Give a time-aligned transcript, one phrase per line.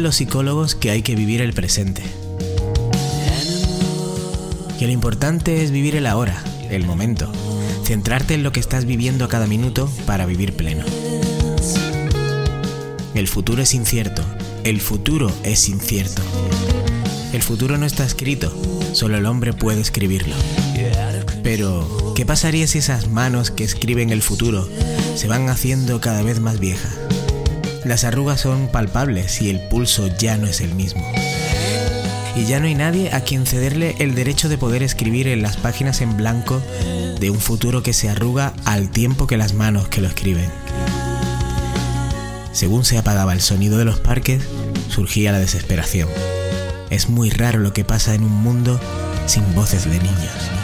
[0.00, 2.02] Los psicólogos que hay que vivir el presente.
[4.78, 7.30] Que lo importante es vivir el ahora, el momento.
[7.84, 10.86] Centrarte en lo que estás viviendo a cada minuto para vivir pleno.
[13.14, 14.24] El futuro es incierto.
[14.64, 16.22] El futuro es incierto.
[17.34, 18.50] El futuro no está escrito,
[18.94, 20.34] solo el hombre puede escribirlo.
[21.42, 24.66] Pero, ¿qué pasaría si esas manos que escriben el futuro
[25.14, 26.99] se van haciendo cada vez más viejas?
[27.84, 31.02] Las arrugas son palpables y el pulso ya no es el mismo.
[32.36, 35.56] Y ya no hay nadie a quien cederle el derecho de poder escribir en las
[35.56, 36.60] páginas en blanco
[37.18, 40.50] de un futuro que se arruga al tiempo que las manos que lo escriben.
[42.52, 44.42] Según se apagaba el sonido de los parques,
[44.88, 46.08] surgía la desesperación.
[46.90, 48.78] Es muy raro lo que pasa en un mundo
[49.26, 50.59] sin voces de niños.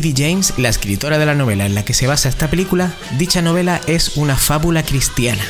[0.00, 0.14] P.D.
[0.16, 3.80] James, la escritora de la novela en la que se basa esta película, dicha novela
[3.88, 5.42] es una fábula cristiana.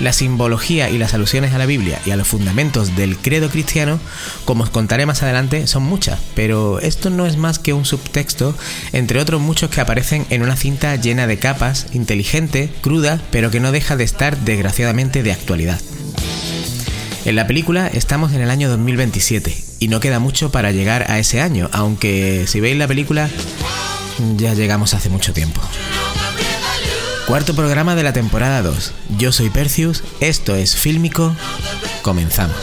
[0.00, 4.00] La simbología y las alusiones a la Biblia y a los fundamentos del credo cristiano,
[4.46, 8.56] como os contaré más adelante, son muchas, pero esto no es más que un subtexto
[8.94, 13.60] entre otros muchos que aparecen en una cinta llena de capas, inteligente, cruda, pero que
[13.60, 15.80] no deja de estar desgraciadamente de actualidad.
[17.28, 21.18] En la película estamos en el año 2027 y no queda mucho para llegar a
[21.18, 23.28] ese año, aunque si veis la película
[24.38, 25.60] ya llegamos hace mucho tiempo.
[27.26, 28.94] Cuarto programa de la temporada 2.
[29.18, 31.36] Yo soy Percius, esto es Fílmico,
[32.00, 32.56] comenzamos.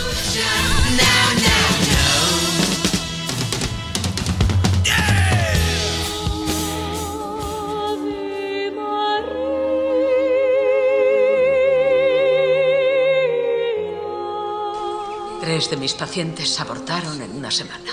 [15.55, 17.89] Tres de mis pacientes abortaron en una semana.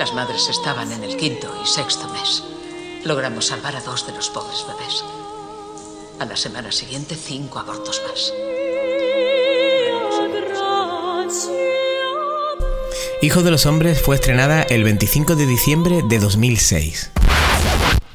[0.00, 2.42] Las madres estaban en el quinto y sexto mes.
[3.04, 5.04] Logramos salvar a dos de los pobres bebés.
[6.18, 8.32] A la semana siguiente, cinco abortos más.
[13.22, 17.12] Hijo de los Hombres fue estrenada el 25 de diciembre de 2006.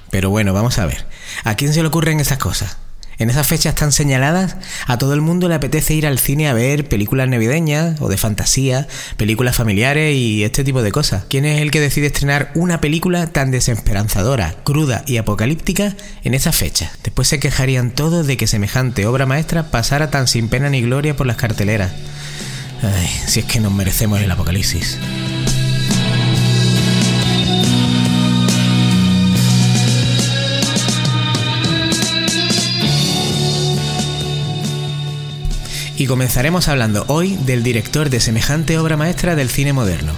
[0.09, 1.07] Pero bueno, vamos a ver.
[1.45, 2.75] ¿A quién se le ocurren esas cosas?
[3.21, 4.55] En esas fechas tan señaladas,
[4.87, 8.17] a todo el mundo le apetece ir al cine a ver películas navideñas o de
[8.17, 11.25] fantasía, películas familiares y este tipo de cosas.
[11.29, 16.55] ¿Quién es el que decide estrenar una película tan desesperanzadora, cruda y apocalíptica en esas
[16.55, 16.93] fechas?
[17.03, 21.15] Después se quejarían todos de que semejante obra maestra pasara tan sin pena ni gloria
[21.15, 21.91] por las carteleras.
[22.81, 24.97] Ay, si es que nos merecemos el apocalipsis.
[36.01, 40.13] Y comenzaremos hablando hoy del director de semejante obra maestra del cine moderno.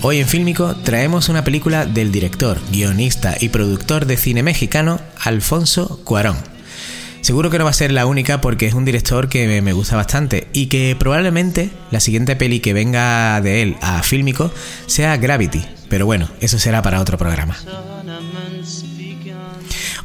[0.00, 6.00] Hoy en Fílmico traemos una película del director, guionista y productor de cine mexicano Alfonso
[6.02, 6.38] Cuarón.
[7.20, 9.96] Seguro que no va a ser la única porque es un director que me gusta
[9.96, 14.50] bastante y que probablemente la siguiente peli que venga de él a Fílmico
[14.86, 17.54] sea Gravity, pero bueno, eso será para otro programa.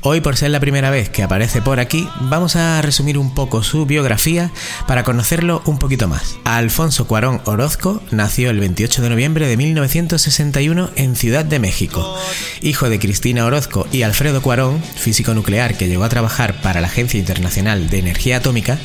[0.05, 3.63] Hoy, por ser la primera vez que aparece por aquí, vamos a resumir un poco
[3.63, 4.51] su biografía
[4.85, 6.35] para conocerlo un poquito más.
[6.44, 12.17] Alfonso Cuarón Orozco nació el 28 de noviembre de 1961 en Ciudad de México.
[12.61, 16.88] Hijo de Cristina Orozco y Alfredo Cuarón, físico nuclear que llegó a trabajar para la
[16.88, 18.79] Agencia Internacional de Energía Atómica,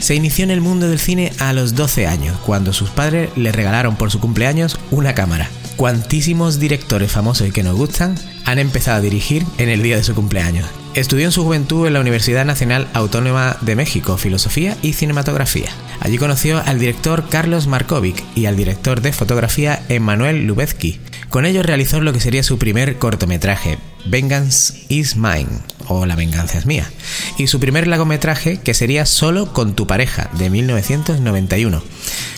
[0.00, 3.52] se inició en el mundo del cine a los 12 años, cuando sus padres le
[3.52, 8.98] regalaron por su cumpleaños una cámara cuantísimos directores famosos y que nos gustan han empezado
[8.98, 10.66] a dirigir en el día de su cumpleaños.
[10.94, 15.70] Estudió en su juventud en la Universidad Nacional Autónoma de México Filosofía y Cinematografía.
[16.00, 21.00] Allí conoció al director Carlos Markovic y al director de fotografía Emmanuel Lubezki.
[21.30, 25.48] Con ellos realizó lo que sería su primer cortometraje, Vengeance is Mine,
[25.88, 26.90] o La venganza es mía,
[27.38, 31.82] y su primer largometraje que sería Solo con tu pareja, de 1991,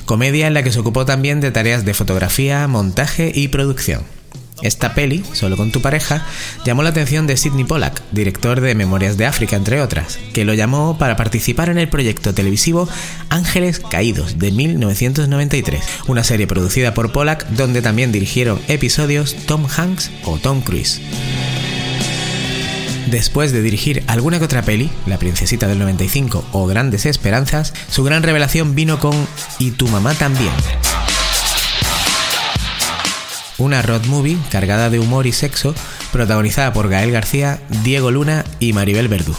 [0.05, 4.05] comedia en la que se ocupó también de tareas de fotografía, montaje y producción.
[4.63, 6.27] Esta peli, solo con tu pareja,
[6.65, 10.55] llamó la atención de Sidney Pollack, director de Memorias de África, entre otras, que lo
[10.55, 12.89] llamó para participar en el proyecto televisivo
[13.29, 20.11] Ángeles Caídos de 1993, una serie producida por Pollack donde también dirigieron episodios Tom Hanks
[20.25, 21.03] o Tom Cruise.
[23.07, 28.03] Después de dirigir alguna que otra peli, La Princesita del 95 o Grandes Esperanzas, su
[28.03, 29.15] gran revelación vino con
[29.61, 30.53] Y tu mamá también.
[33.59, 35.73] Una road movie cargada de humor y sexo,
[36.13, 39.37] protagonizada por Gael García, Diego Luna y Maribel Verdú.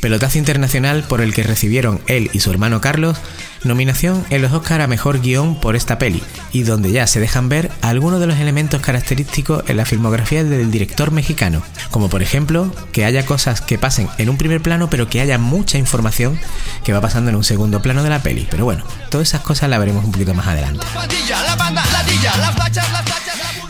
[0.00, 3.18] Pelotazo internacional por el que recibieron él y su hermano Carlos
[3.64, 6.22] nominación en los Oscar a Mejor Guión por esta peli,
[6.52, 10.70] y donde ya se dejan ver algunos de los elementos característicos en la filmografía del
[10.70, 15.08] director mexicano, como por ejemplo que haya cosas que pasen en un primer plano pero
[15.08, 16.38] que haya mucha información
[16.84, 18.46] que va pasando en un segundo plano de la peli.
[18.50, 20.86] Pero bueno, todas esas cosas las veremos un poquito más adelante.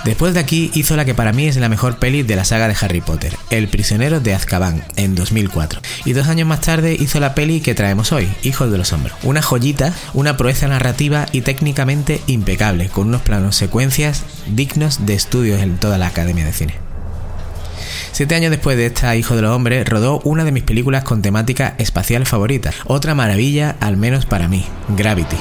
[0.04, 2.68] Después de aquí hizo la que para mí es la mejor peli de la saga
[2.68, 5.80] de Harry Potter, El prisionero de Azkaban, en 2004.
[6.06, 9.14] Y dos años más tarde hizo la peli que traemos hoy, Hijos de los Hombres.
[9.22, 15.60] Una joyita, una proeza narrativa y técnicamente impecable, con unos planos secuencias dignos de estudios
[15.60, 16.74] en toda la Academia de Cine.
[18.12, 21.20] Siete años después de esta Hijo de los Hombres, rodó una de mis películas con
[21.20, 22.72] temática espacial favorita.
[22.86, 24.64] Otra maravilla, al menos para mí,
[24.96, 25.36] Gravity.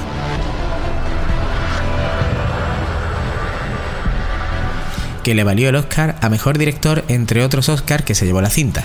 [5.29, 8.49] Que le valió el Oscar a Mejor Director, entre otros Oscars que se llevó la
[8.49, 8.83] cinta.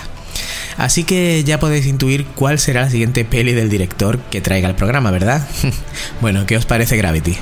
[0.77, 4.75] Así que ya podéis intuir cuál será la siguiente peli del director que traiga el
[4.75, 5.41] programa, ¿verdad?
[6.21, 7.35] bueno, ¿qué os parece Gravity?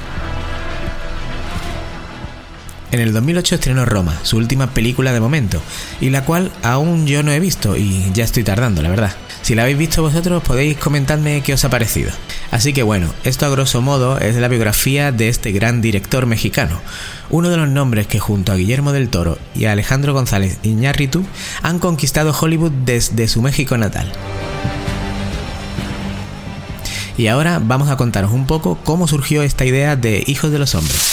[2.94, 5.60] En el 2008 estrenó Roma, su última película de momento,
[6.00, 9.16] y la cual aún yo no he visto y ya estoy tardando, la verdad.
[9.42, 12.12] Si la habéis visto vosotros podéis comentarme qué os ha parecido.
[12.52, 16.80] Así que bueno, esto a grosso modo es la biografía de este gran director mexicano,
[17.32, 21.26] uno de los nombres que junto a Guillermo del Toro y a Alejandro González Iñárritu
[21.64, 24.12] han conquistado Hollywood desde su México natal.
[27.18, 30.76] Y ahora vamos a contaros un poco cómo surgió esta idea de Hijos de los
[30.76, 31.13] Hombres.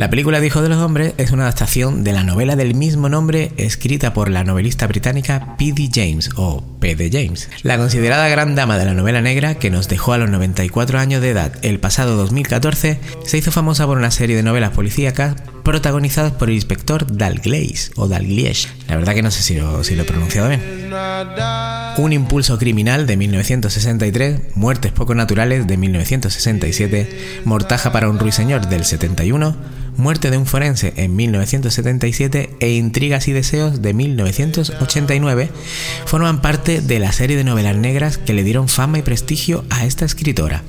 [0.00, 3.52] La película de de los Hombres es una adaptación de la novela del mismo nombre
[3.58, 5.90] escrita por la novelista británica P.D.
[5.92, 7.10] James o P.D.
[7.12, 10.98] James, la considerada gran dama de la novela negra que nos dejó a los 94
[10.98, 15.34] años de edad el pasado 2014, se hizo famosa por una serie de novelas policíacas
[15.62, 18.68] protagonizadas por el inspector Dalgleish o Dalglish.
[18.88, 20.60] La verdad que no sé si lo, si lo he pronunciado bien.
[21.96, 28.84] Un impulso criminal de 1963, Muertes poco naturales de 1967, Mortaja para un ruiseñor del
[28.84, 29.56] 71,
[29.96, 35.50] Muerte de un forense en 1977 e Intrigas y deseos de 1989
[36.06, 39.84] forman parte de la serie de novelas negras que le dieron fama y prestigio a
[39.84, 40.62] esta escritora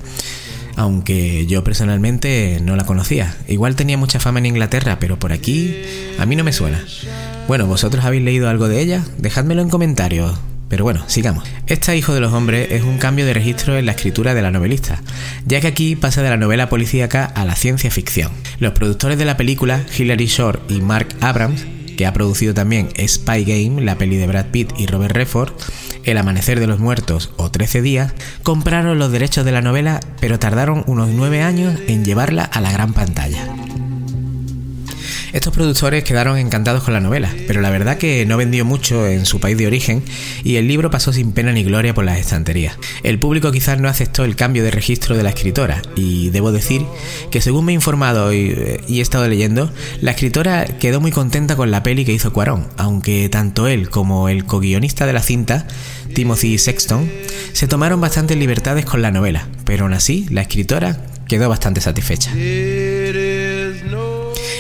[0.81, 3.35] aunque yo personalmente no la conocía.
[3.47, 5.75] Igual tenía mucha fama en Inglaterra, pero por aquí
[6.17, 6.83] a mí no me suena.
[7.47, 9.03] Bueno, ¿vosotros habéis leído algo de ella?
[9.19, 10.39] Dejádmelo en comentarios.
[10.69, 11.43] Pero bueno, sigamos.
[11.67, 14.51] Esta Hijo de los Hombres es un cambio de registro en la escritura de la
[14.51, 15.01] novelista,
[15.45, 18.31] ya que aquí pasa de la novela policíaca a la ciencia ficción.
[18.59, 21.65] Los productores de la película, Hilary Shore y Mark Abrams,
[21.97, 25.53] que ha producido también Spy Game, la peli de Brad Pitt y Robert Redford,
[26.03, 30.39] El Amanecer de los Muertos o 13 días, compraron los derechos de la novela, pero
[30.39, 33.47] tardaron unos 9 años en llevarla a la gran pantalla.
[35.33, 39.25] Estos productores quedaron encantados con la novela, pero la verdad que no vendió mucho en
[39.25, 40.03] su país de origen
[40.43, 42.77] y el libro pasó sin pena ni gloria por las estanterías.
[43.03, 46.85] El público quizás no aceptó el cambio de registro de la escritora y debo decir
[47.31, 48.51] que según me he informado y,
[48.89, 49.71] he estado leyendo,
[50.01, 54.27] la escritora quedó muy contenta con la peli que hizo Cuarón, aunque tanto él como
[54.27, 55.65] el co-guionista de la cinta,
[56.13, 57.09] Timothy Sexton,
[57.53, 62.31] se tomaron bastantes libertades con la novela, pero aún así la escritora quedó bastante satisfecha.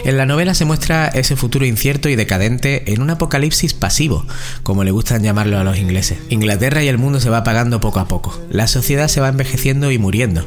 [0.03, 4.25] En la novela se muestra ese futuro incierto y decadente en un apocalipsis pasivo,
[4.63, 6.17] como le gustan llamarlo a los ingleses.
[6.29, 8.39] Inglaterra y el mundo se va apagando poco a poco.
[8.49, 10.43] La sociedad se va envejeciendo y muriendo,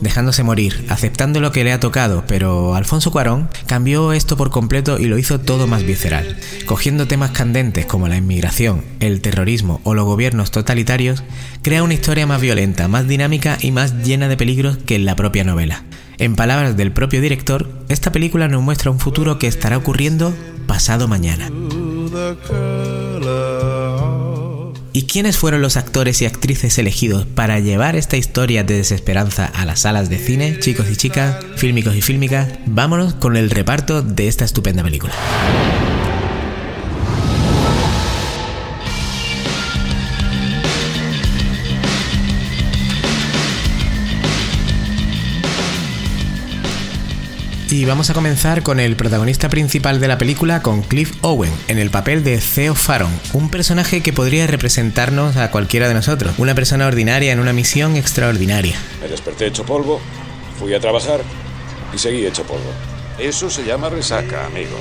[0.00, 4.98] dejándose morir, aceptando lo que le ha tocado, pero Alfonso Cuarón cambió esto por completo
[4.98, 6.36] y lo hizo todo más visceral.
[6.66, 11.22] Cogiendo temas candentes como la inmigración, el terrorismo o los gobiernos totalitarios,
[11.62, 15.16] crea una historia más violenta, más dinámica y más llena de peligros que en la
[15.16, 15.84] propia novela.
[16.18, 20.34] En palabras del propio director, esta película nos muestra un futuro que estará ocurriendo
[20.66, 21.48] pasado mañana.
[24.92, 29.64] ¿Y quiénes fueron los actores y actrices elegidos para llevar esta historia de desesperanza a
[29.64, 30.58] las salas de cine?
[30.60, 35.12] Chicos y chicas, fílmicos y fílmicas, vámonos con el reparto de esta estupenda película.
[47.70, 51.78] Y vamos a comenzar con el protagonista principal de la película, con Cliff Owen, en
[51.78, 56.54] el papel de Theo Faron, un personaje que podría representarnos a cualquiera de nosotros, una
[56.54, 58.78] persona ordinaria en una misión extraordinaria.
[59.02, 60.00] Me desperté hecho polvo,
[60.58, 61.20] fui a trabajar
[61.94, 62.72] y seguí hecho polvo.
[63.18, 64.78] Eso se llama resaca, amigo.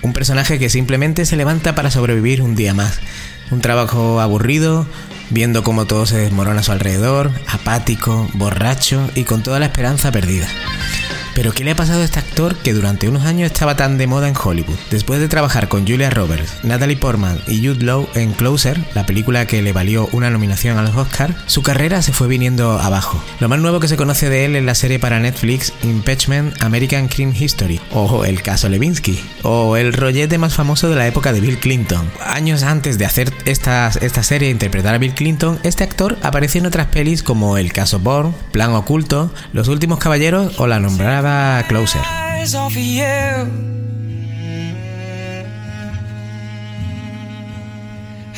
[0.00, 2.98] Un personaje que simplemente se levanta para sobrevivir un día más.
[3.50, 4.86] Un trabajo aburrido,
[5.28, 10.12] viendo cómo todo se desmorona a su alrededor, apático, borracho y con toda la esperanza
[10.12, 10.48] perdida.
[11.36, 14.06] Pero ¿qué le ha pasado a este actor que durante unos años estaba tan de
[14.06, 14.78] moda en Hollywood?
[14.90, 19.46] Después de trabajar con Julia Roberts, Natalie Portman y Jude Law en Closer, la película
[19.46, 23.22] que le valió una nominación a los Oscars, su carrera se fue viniendo abajo.
[23.38, 27.06] Lo más nuevo que se conoce de él es la serie para Netflix Impeachment American
[27.06, 31.42] Crime History, o El caso Levinsky, o el rollete más famoso de la época de
[31.42, 32.10] Bill Clinton.
[32.24, 36.62] Años antes de hacer esta, esta serie e interpretar a Bill Clinton, este actor apareció
[36.62, 41.25] en otras pelis como El caso Bourne, Plan Oculto, Los Últimos Caballeros o la nombrada
[41.26, 42.00] llamada Closer.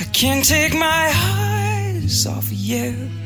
[0.00, 3.17] I can't take my eyes off you.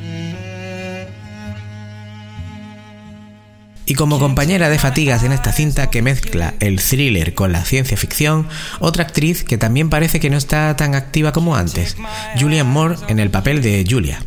[3.85, 7.97] Y como compañera de fatigas en esta cinta que mezcla el thriller con la ciencia
[7.97, 8.49] ficción,
[8.79, 11.97] otra actriz que también parece que no está tan activa como antes,
[12.39, 14.21] Julianne Moore en el papel de Julia.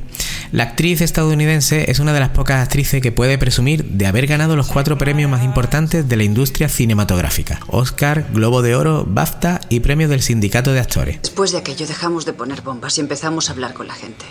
[0.52, 4.56] La actriz estadounidense es una de las pocas actrices que puede presumir de haber ganado
[4.56, 9.80] los cuatro premios más importantes de la industria cinematográfica: Oscar, Globo de Oro, BAFTA y
[9.80, 11.20] Premio del Sindicato de Actores.
[11.22, 14.26] Después de aquello dejamos de poner bombas y empezamos a hablar con la gente.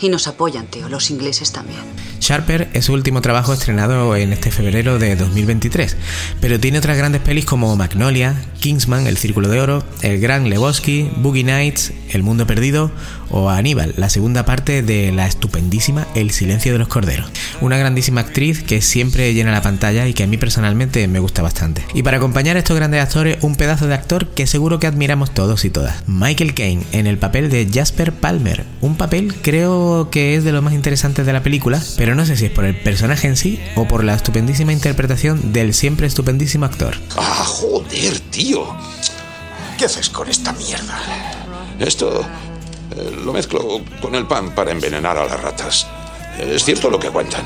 [0.00, 1.80] Y nos apoyan, tío, los ingleses también.
[2.20, 5.96] Sharper es su último trabajo estrenado en este febrero de 2023,
[6.40, 11.08] pero tiene otras grandes pelis como Magnolia, Kingsman, El Círculo de Oro, El Gran Lebowski,
[11.16, 12.90] Boogie Nights, El Mundo Perdido
[13.30, 17.30] o Aníbal, la segunda parte de la estupendísima El Silencio de los Corderos.
[17.60, 21.42] Una grandísima actriz que siempre llena la pantalla y que a mí personalmente me gusta
[21.42, 21.84] bastante.
[21.94, 25.32] Y para acompañar a estos grandes actores, un pedazo de actor que seguro que admiramos
[25.32, 26.02] todos y todas.
[26.06, 30.62] Michael Caine en el papel de Jasper Palmer, un papel creo que es de los
[30.62, 33.60] más interesantes de la película, pero no sé si es por el personaje en sí
[33.74, 36.96] o por la estupendísima interpretación del siempre estupendísimo actor.
[37.16, 38.76] ¡Ah, joder, tío!
[39.78, 40.98] ¿Qué haces con esta mierda?
[41.78, 42.22] Esto
[42.96, 45.86] eh, lo mezclo con el pan para envenenar a las ratas.
[46.38, 47.44] Es cierto lo que cuentan.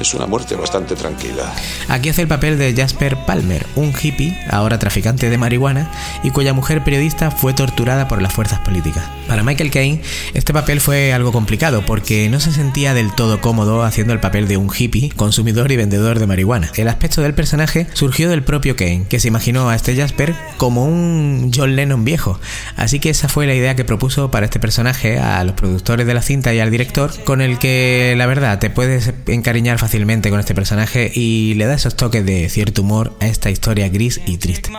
[0.00, 1.54] Es una muerte bastante tranquila.
[1.88, 5.90] Aquí hace el papel de Jasper Palmer, un hippie, ahora traficante de marihuana,
[6.22, 9.04] y cuya mujer periodista fue torturada por las fuerzas políticas.
[9.28, 10.00] Para Michael Caine,
[10.32, 14.48] este papel fue algo complicado porque no se sentía del todo cómodo haciendo el papel
[14.48, 16.72] de un hippie, consumidor y vendedor de marihuana.
[16.76, 20.86] El aspecto del personaje surgió del propio Caine, que se imaginó a este Jasper como
[20.86, 22.40] un John Lennon viejo.
[22.76, 26.14] Así que esa fue la idea que propuso para este personaje a los productores de
[26.14, 30.30] la cinta y al director, con el que la verdad te puedes encariñar fácilmente fácilmente
[30.30, 34.20] con este personaje y le da esos toques de cierto humor a esta historia gris
[34.24, 34.70] y triste.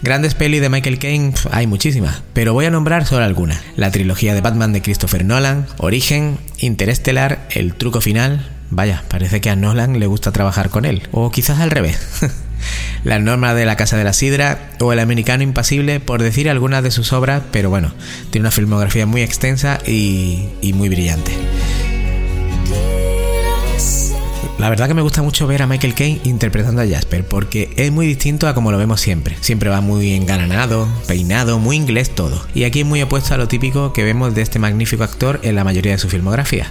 [0.00, 3.60] Grandes pelis de Michael Caine hay muchísimas, pero voy a nombrar solo algunas.
[3.76, 8.48] La trilogía de Batman de Christopher Nolan, Origen, Interestelar, El truco final.
[8.70, 12.00] Vaya, parece que a Nolan le gusta trabajar con él, o quizás al revés.
[13.04, 16.82] la norma de la Casa de la Sidra o El Americano Impasible, por decir algunas
[16.82, 17.92] de sus obras, pero bueno,
[18.30, 21.32] tiene una filmografía muy extensa y, y muy brillante.
[24.58, 27.92] La verdad que me gusta mucho ver a Michael Caine interpretando a Jasper porque es
[27.92, 29.36] muy distinto a como lo vemos siempre.
[29.40, 32.44] Siempre va muy engalanado, peinado, muy inglés todo.
[32.54, 35.54] Y aquí es muy opuesto a lo típico que vemos de este magnífico actor en
[35.54, 36.66] la mayoría de su filmografía.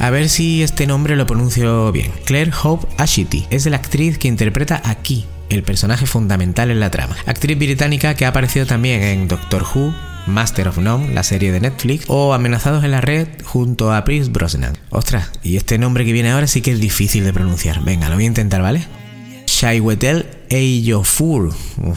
[0.00, 2.10] A ver si este nombre lo pronuncio bien.
[2.24, 7.16] Claire Hope Ashity es la actriz que interpreta aquí el personaje fundamental en la trama.
[7.26, 9.94] Actriz británica que ha aparecido también en Doctor Who,
[10.26, 14.30] Master of None, la serie de Netflix, o Amenazados en la Red junto a Prince
[14.30, 14.76] Brosnan.
[14.90, 17.82] Ostras, y este nombre que viene ahora sí que es difícil de pronunciar.
[17.82, 18.86] Venga, lo voy a intentar, ¿vale?
[19.46, 21.52] Shaiwetel Ejiofor.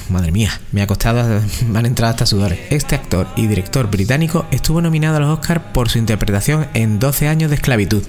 [0.09, 2.59] Madre mía, me ha costado, me han entrado hasta sudores.
[2.69, 7.27] Este actor y director británico estuvo nominado a los Oscars por su interpretación en 12
[7.27, 8.03] años de esclavitud.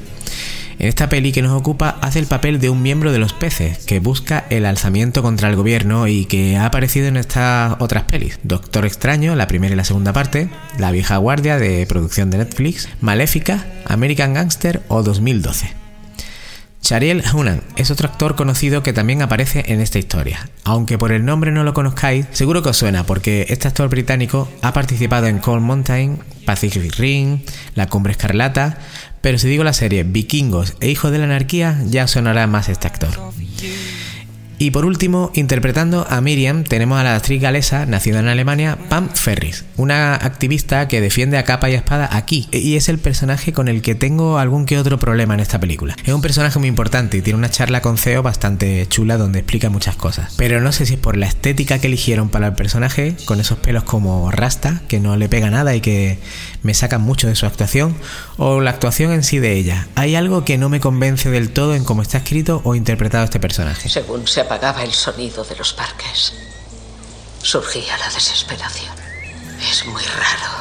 [0.79, 3.85] En esta peli que nos ocupa hace el papel de un miembro de los peces
[3.87, 8.39] que busca el alzamiento contra el gobierno y que ha aparecido en estas otras pelis.
[8.43, 12.89] Doctor Extraño, la primera y la segunda parte, La vieja guardia de producción de Netflix,
[13.01, 15.85] Maléfica, American Gangster o 2012.
[16.85, 20.51] Chariel Hunan es otro actor conocido que también aparece en esta historia.
[20.65, 24.51] Aunque por el nombre no lo conozcáis, seguro que os suena porque este actor británico
[24.61, 27.41] ha participado en Cold Mountain, Pacific Ring,
[27.75, 28.77] La Cumbre Escarlata,
[29.25, 32.89] pero si digo la serie Vikingos e Hijos de la Anarquía, ya sonará más este
[32.89, 33.09] actor.
[34.59, 39.09] Y por último, interpretando a Miriam, tenemos a la actriz galesa, nacida en Alemania, Pam
[39.13, 43.69] Ferris, una activista que defiende a capa y espada aquí, y es el personaje con
[43.69, 45.97] el que tengo algún que otro problema en esta película.
[46.05, 49.71] Es un personaje muy importante y tiene una charla con CEO bastante chula donde explica
[49.71, 50.35] muchas cosas.
[50.37, 53.59] Pero no sé si es por la estética que eligieron para el personaje, con esos
[53.59, 56.19] pelos como rasta, que no le pega nada y que
[56.63, 57.97] me sacan mucho de su actuación,
[58.37, 59.89] o la actuación en sí de ella.
[59.95, 63.41] Hay algo que no me convence del todo en cómo está escrito o interpretado este
[63.41, 63.89] personaje.
[64.45, 66.35] Apagaba el sonido de los parques,
[67.43, 68.95] surgía la desesperación.
[69.71, 70.53] Es muy raro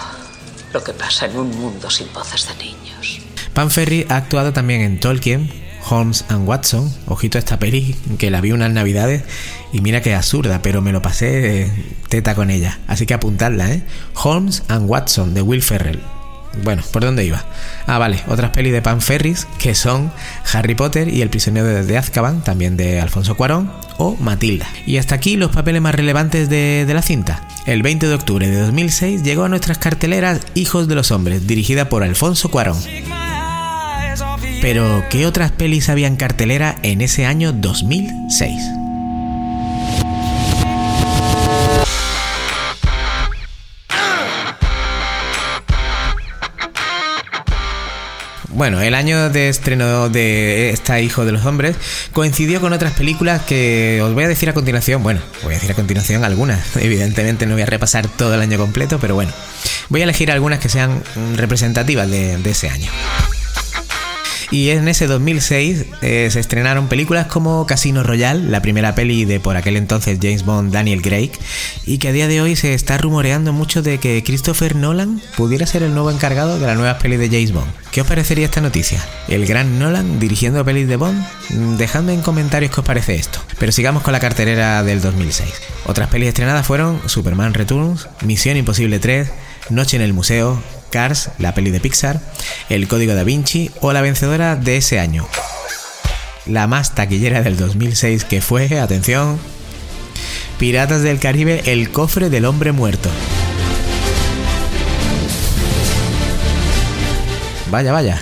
[0.71, 3.19] lo que pasa en un mundo sin voces de niños.
[3.53, 5.51] Pan Ferry ha actuado también en Tolkien,
[5.89, 9.23] Holmes and Watson, ojito a esta peli, que la vi unas navidades
[9.73, 11.69] y mira que absurda, pero me lo pasé
[12.07, 13.83] teta con ella, así que apuntadla, ¿eh?
[14.15, 16.01] Holmes and Watson de Will Ferrell.
[16.61, 17.43] Bueno, ¿por dónde iba?
[17.87, 20.11] Ah, vale, otras pelis de Pan Ferris que son
[20.53, 24.67] Harry Potter y El prisionero de Azkaban, también de Alfonso Cuarón, o Matilda.
[24.85, 27.41] Y hasta aquí los papeles más relevantes de, la cinta.
[27.65, 31.89] El 20 de octubre de 2006 llegó a nuestras carteleras Hijos de los Hombres, dirigida
[31.89, 32.77] por Alfonso Cuarón.
[34.61, 38.82] Pero, ¿qué otras pelis había en cartelera en ese año 2006?
[48.55, 51.75] Bueno, el año de estreno de esta Hijo de los Hombres
[52.11, 55.01] coincidió con otras películas que os voy a decir a continuación.
[55.01, 56.75] Bueno, voy a decir a continuación algunas.
[56.77, 59.31] Evidentemente no voy a repasar todo el año completo, pero bueno,
[59.89, 61.03] voy a elegir algunas que sean
[61.35, 62.91] representativas de, de ese año.
[64.53, 69.39] Y en ese 2006 eh, se estrenaron películas como Casino Royale, la primera peli de
[69.39, 71.31] por aquel entonces James Bond Daniel Craig,
[71.87, 75.65] y que a día de hoy se está rumoreando mucho de que Christopher Nolan pudiera
[75.65, 77.73] ser el nuevo encargado de las nuevas pelis de James Bond.
[77.91, 79.03] ¿Qué os parecería esta noticia?
[79.27, 81.25] ¿El gran Nolan dirigiendo pelis de Bond?
[81.49, 83.39] Mm, dejadme en comentarios qué os parece esto.
[83.57, 85.49] Pero sigamos con la carterera del 2006.
[85.87, 89.31] Otras pelis estrenadas fueron Superman Returns, Misión Imposible 3,
[89.71, 90.61] Noche en el Museo,
[90.93, 92.21] Cars, la peli de Pixar,
[92.69, 95.27] El Código da Vinci o la vencedora de ese año.
[96.45, 99.39] La más taquillera del 2006 que fue, atención,
[100.59, 103.09] Piratas del Caribe, El cofre del hombre muerto.
[107.71, 108.21] Vaya, vaya.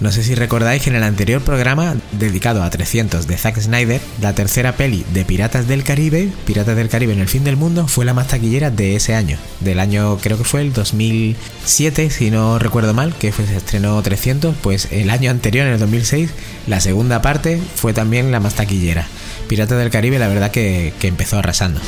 [0.00, 4.00] No sé si recordáis que en el anterior programa dedicado a 300 de Zack Snyder,
[4.20, 7.88] la tercera peli de Piratas del Caribe, Piratas del Caribe en el fin del mundo,
[7.88, 9.38] fue la más taquillera de ese año.
[9.58, 14.00] Del año creo que fue el 2007, si no recuerdo mal, que fue, se estrenó
[14.00, 16.30] 300, pues el año anterior, en el 2006,
[16.68, 19.08] la segunda parte fue también la más taquillera.
[19.48, 21.80] Piratas del Caribe la verdad que, que empezó arrasando.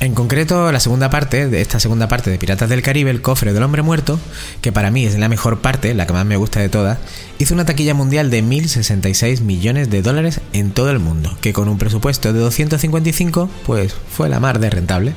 [0.00, 3.52] En concreto, la segunda parte, de esta segunda parte de Piratas del Caribe, el cofre
[3.52, 4.18] del hombre muerto,
[4.62, 6.98] que para mí es la mejor parte, la que más me gusta de todas,
[7.38, 11.68] hizo una taquilla mundial de 1.066 millones de dólares en todo el mundo, que con
[11.68, 15.12] un presupuesto de 255, pues fue la mar de rentable.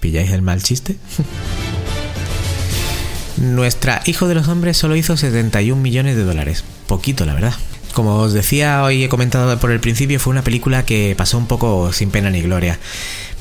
[0.00, 0.98] ¿Pilláis el mal chiste?
[3.38, 6.64] Nuestra Hijo de los Hombres solo hizo 71 millones de dólares.
[6.86, 7.54] Poquito, la verdad.
[7.92, 11.46] Como os decía, hoy he comentado por el principio, fue una película que pasó un
[11.46, 12.78] poco sin pena ni gloria.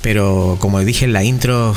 [0.02, 1.76] Pero como dije en la intro,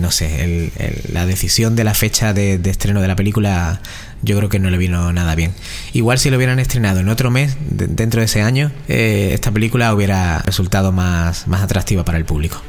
[0.00, 0.72] no sé,
[1.12, 3.80] la decisión de la fecha de, estreno de la película
[4.22, 5.52] yo creo que no le vino nada bien.
[5.92, 9.92] Igual si lo hubieran estrenado en otro mes, dentro de ese año, eh, esta película
[9.94, 12.62] hubiera resultado más, más atractiva para el público.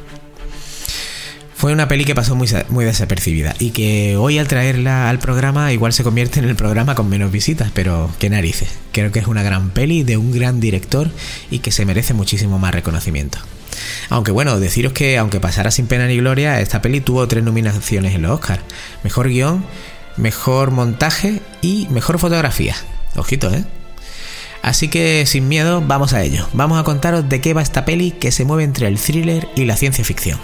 [1.58, 5.92] Fue una peli que pasó muy, desapercibida y que hoy al traerla al programa igual
[5.92, 8.68] se convierte en el programa con menos visitas, pero qué narices.
[8.92, 11.10] Creo que es una gran peli de un gran director
[11.50, 13.38] y que se merece muchísimo más reconocimiento.
[14.08, 18.14] Aunque bueno, deciros que aunque pasara sin pena ni gloria, esta peli tuvo tres nominaciones
[18.14, 18.62] en los Oscars.
[19.02, 19.64] Mejor guion,
[20.16, 22.76] mejor montaje y mejor fotografía.
[23.16, 23.64] Ojito, ¿eh?
[24.62, 26.46] Así que sin miedo, vamos a ello.
[26.52, 29.64] Vamos a contaros de qué va esta peli que se mueve entre el thriller y
[29.64, 30.38] la ciencia ficción.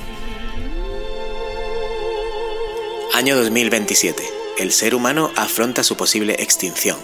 [3.14, 4.24] Año 2027.
[4.58, 6.98] El ser humano afronta su posible extinción.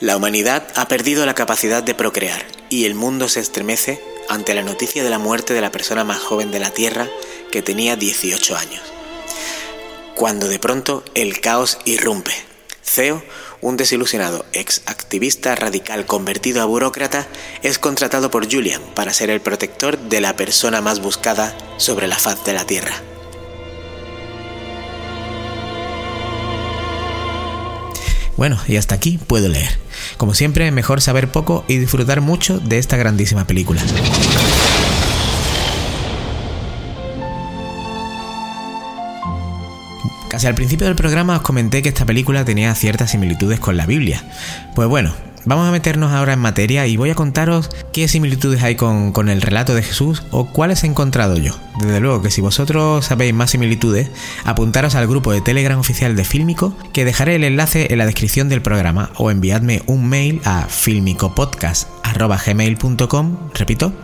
[0.00, 4.64] La humanidad ha perdido la capacidad de procrear y el mundo se estremece ante la
[4.64, 7.08] noticia de la muerte de la persona más joven de la Tierra
[7.52, 8.82] que tenía 18 años.
[10.16, 12.32] Cuando de pronto el caos irrumpe.
[12.92, 13.22] Theo,
[13.60, 17.28] un desilusionado ex activista radical convertido a burócrata,
[17.62, 22.18] es contratado por Julian para ser el protector de la persona más buscada sobre la
[22.18, 23.00] faz de la Tierra.
[28.38, 29.78] Bueno, y hasta aquí puedo leer.
[30.16, 33.82] Como siempre, mejor saber poco y disfrutar mucho de esta grandísima película.
[40.30, 43.86] Casi al principio del programa os comenté que esta película tenía ciertas similitudes con la
[43.86, 44.22] Biblia.
[44.76, 45.12] Pues bueno,
[45.48, 49.40] vamos a meternos ahora en materia y voy a contaros qué similitudes hay con, el
[49.40, 51.54] relato de Jesús o cuáles he encontrado yo.
[51.80, 54.10] Desde luego que si vosotros sabéis más similitudes,
[54.44, 58.50] apuntaros al grupo de Telegram oficial de Fílmico, que dejaré el enlace en la descripción
[58.50, 63.94] del programa o enviadme un mail a filmicopodcast.gmail.com, repito,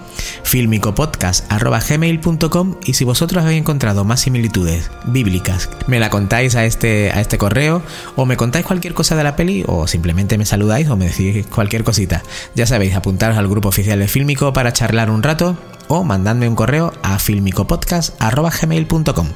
[0.42, 7.20] filmicopodcast.gmail.com y si vosotros habéis encontrado más similitudes bíblicas, me la contáis a este, a
[7.20, 7.82] este correo
[8.16, 11.46] o me contáis cualquier cosa de la peli o simplemente me saludáis o me decís
[11.46, 12.22] cualquier cosita.
[12.54, 15.56] Ya sabéis, apuntaros al grupo oficial de Filmico para charlar un rato
[15.88, 19.28] o mandadme un correo a filmicopodcast.gmail.com.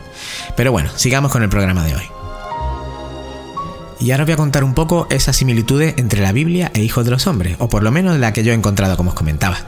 [0.56, 2.17] Pero bueno, sigamos con el programa de hoy.
[4.00, 7.10] Y ahora voy a contar un poco esas similitudes entre la Biblia e Hijos de
[7.10, 9.58] los Hombres, o por lo menos la que yo he encontrado como os comentaba.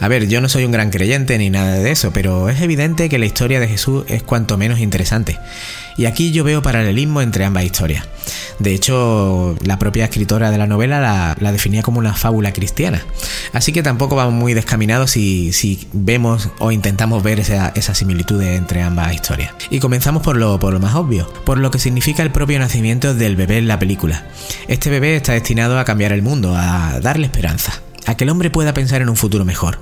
[0.00, 3.08] A ver, yo no soy un gran creyente ni nada de eso, pero es evidente
[3.08, 5.38] que la historia de Jesús es cuanto menos interesante.
[5.96, 8.06] Y aquí yo veo paralelismo entre ambas historias.
[8.58, 13.02] De hecho, la propia escritora de la novela la, definía como una fábula cristiana.
[13.52, 18.40] Así que tampoco vamos muy descaminados si, si vemos o intentamos ver esa, esa, similitud
[18.42, 19.52] entre ambas historias.
[19.70, 23.14] Y comenzamos por lo, por lo más obvio, por lo que significa el propio nacimiento
[23.14, 24.26] del bebé en la película.
[24.68, 28.50] Este bebé está destinado a cambiar el mundo, a darle esperanza, a que el hombre
[28.50, 29.78] pueda pensar en un futuro mejor.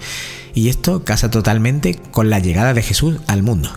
[0.55, 3.71] Y esto casa totalmente con la llegada de Jesús al mundo.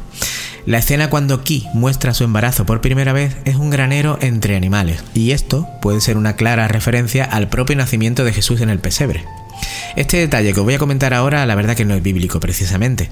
[0.67, 5.01] La escena cuando Ki muestra su embarazo por primera vez es un granero entre animales,
[5.13, 9.23] y esto puede ser una clara referencia al propio nacimiento de Jesús en el pesebre.
[9.95, 13.10] Este detalle que os voy a comentar ahora la verdad que no es bíblico precisamente,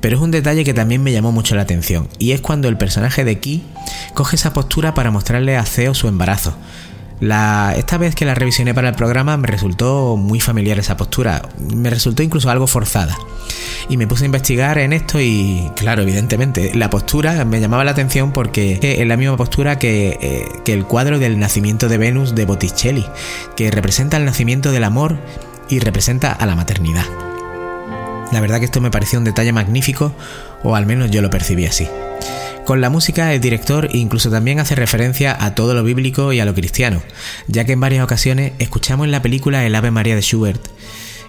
[0.00, 2.76] pero es un detalle que también me llamó mucho la atención, y es cuando el
[2.76, 3.62] personaje de Ki
[4.14, 6.56] coge esa postura para mostrarle a Ceo su embarazo,
[7.20, 11.90] esta vez que la revisioné para el programa me resultó muy familiar esa postura, me
[11.90, 13.16] resultó incluso algo forzada.
[13.88, 17.92] Y me puse a investigar en esto y, claro, evidentemente, la postura me llamaba la
[17.92, 22.34] atención porque es la misma postura que, eh, que el cuadro del nacimiento de Venus
[22.34, 23.06] de Botticelli,
[23.56, 25.18] que representa el nacimiento del amor
[25.70, 27.06] y representa a la maternidad.
[28.30, 30.12] La verdad que esto me pareció un detalle magnífico,
[30.62, 31.88] o al menos yo lo percibí así.
[32.68, 36.44] Con la música, el director incluso también hace referencia a todo lo bíblico y a
[36.44, 37.02] lo cristiano,
[37.46, 40.60] ya que en varias ocasiones escuchamos en la película El Ave María de Schubert.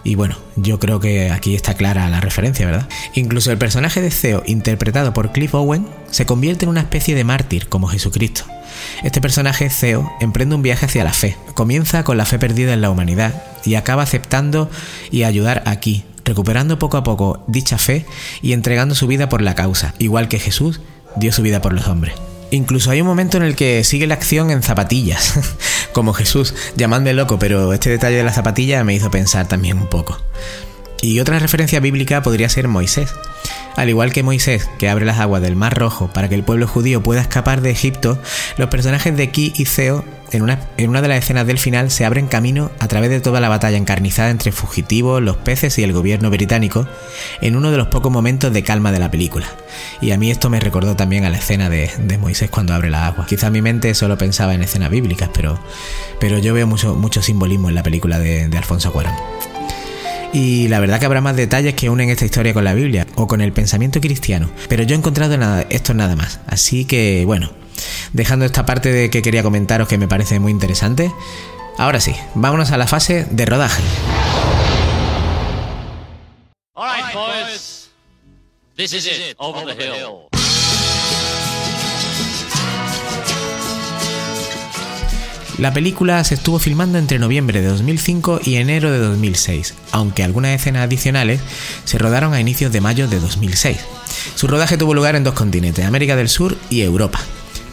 [0.04, 2.90] Y bueno, yo creo que aquí está clara la referencia, ¿verdad?
[3.14, 7.24] Incluso el personaje de Theo, interpretado por Cliff Owen, se convierte en una especie de
[7.24, 8.44] mártir como Jesucristo.
[9.04, 11.38] Este personaje, Theo, emprende un viaje hacia la fe.
[11.54, 14.70] Comienza con la fe perdida en la humanidad y acaba aceptando
[15.10, 18.06] y ayudar aquí, recuperando poco a poco dicha fe
[18.42, 20.82] y entregando su vida por la causa, igual que Jesús
[21.16, 22.16] dio su vida por los hombres.
[22.52, 25.40] Incluso hay un momento en el que sigue la acción en zapatillas,
[25.94, 29.88] como Jesús, llamadme loco, pero este detalle de la zapatilla me hizo pensar también un
[29.88, 30.20] poco.
[31.02, 33.14] Y otra referencia bíblica podría ser Moisés.
[33.76, 36.68] Al igual que Moisés, que abre las aguas del Mar Rojo para que el pueblo
[36.68, 38.22] judío pueda escapar de Egipto,
[38.58, 41.90] los personajes de Ki y Zeo en una, en una de las escenas del final
[41.90, 45.84] se abren camino a través de toda la batalla encarnizada entre fugitivos, los peces y
[45.84, 46.88] el gobierno británico,
[47.42, 49.48] en uno de los pocos momentos de calma de la película.
[50.02, 53.08] Y a mí esto me recordó también a la escena de, Moisés cuando abre la
[53.08, 53.26] agua.
[53.26, 55.60] Quizá mi mente solo pensaba en escenas bíblicas, pero,
[56.20, 59.14] pero yo veo mucho, mucho simbolismo en la película de, de Alfonso Cuarón.
[60.32, 63.28] Y la verdad que habrá más detalles que unen esta historia con la Biblia o
[63.28, 66.40] con el pensamiento cristiano, pero yo he encontrado nada, esto nada más.
[66.46, 67.52] Así que bueno,
[68.14, 71.12] dejando esta parte de que quería comentaros que me parece muy interesante.
[71.78, 73.82] Ahora sí, vámonos a la fase de rodaje.
[85.60, 90.52] La película se estuvo filmando entre noviembre de 2005 y enero de 2006, aunque algunas
[90.52, 91.42] escenas adicionales
[91.84, 93.78] se rodaron a inicios de mayo de 2006.
[94.36, 97.20] Su rodaje tuvo lugar en dos continentes, América del Sur y Europa.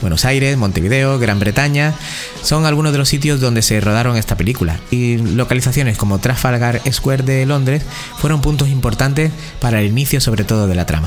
[0.00, 1.94] Buenos Aires, Montevideo, Gran Bretaña
[2.42, 7.22] son algunos de los sitios donde se rodaron esta película y localizaciones como Trafalgar Square
[7.22, 7.84] de Londres
[8.18, 11.06] fueron puntos importantes para el inicio sobre todo de la trama.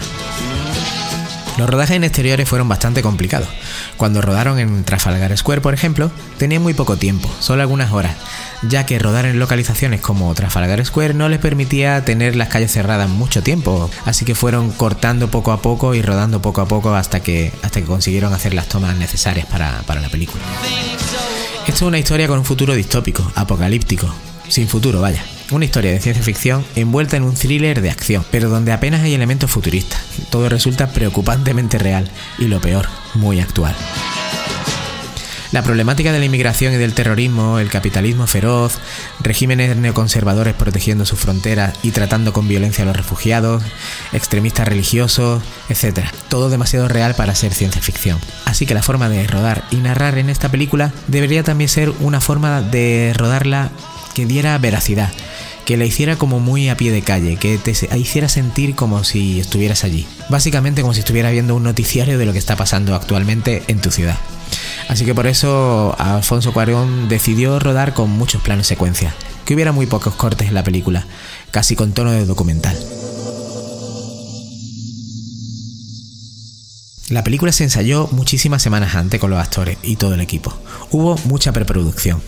[1.60, 3.50] Los rodajes en exteriores fueron bastante complicados.
[3.98, 8.16] Cuando rodaron en Trafalgar Square, por ejemplo, tenían muy poco tiempo, solo algunas horas,
[8.62, 13.10] ya que rodar en localizaciones como Trafalgar Square no les permitía tener las calles cerradas
[13.10, 17.20] mucho tiempo, así que fueron cortando poco a poco y rodando poco a poco hasta
[17.20, 20.42] que, hasta que consiguieron hacer las tomas necesarias para, para la película.
[21.68, 24.08] Esto es una historia con un futuro distópico, apocalíptico,
[24.48, 25.26] sin futuro, vaya.
[25.52, 29.16] Una historia de ciencia ficción envuelta en un thriller de acción, pero donde apenas hay
[29.16, 30.00] elementos futuristas.
[30.30, 32.08] Todo resulta preocupantemente real
[32.38, 33.76] y lo peor, muy actual.
[35.52, 38.78] La problemática de la inmigración y del terrorismo, el capitalismo feroz,
[39.22, 43.64] regímenes neoconservadores protegiendo sus fronteras y tratando con violencia a los refugiados,
[44.14, 46.02] extremistas religiosos, etc.
[46.28, 48.20] Todo demasiado real para ser ciencia ficción.
[48.46, 52.22] Así que la forma de rodar y narrar en esta película debería también ser una
[52.22, 53.72] forma de rodarla
[54.14, 55.12] que diera veracidad,
[55.70, 59.40] que la hiciera como muy a pie de calle, que te hiciera sentir como si
[59.40, 60.08] estuvieras allí.
[60.28, 63.92] Básicamente como si estuvieras viendo un noticiario de lo que está pasando actualmente en tu
[63.92, 64.18] ciudad.
[64.88, 69.14] Así que por eso Alfonso Cuarón decidió rodar con muchos planos secuencia,
[69.46, 71.06] que hubiera muy pocos cortes en la película,
[71.52, 72.76] casi con tono de documental.
[77.10, 80.54] La película se ensayó muchísimas semanas antes con los actores y todo el equipo.
[80.92, 82.22] Hubo mucha preproducción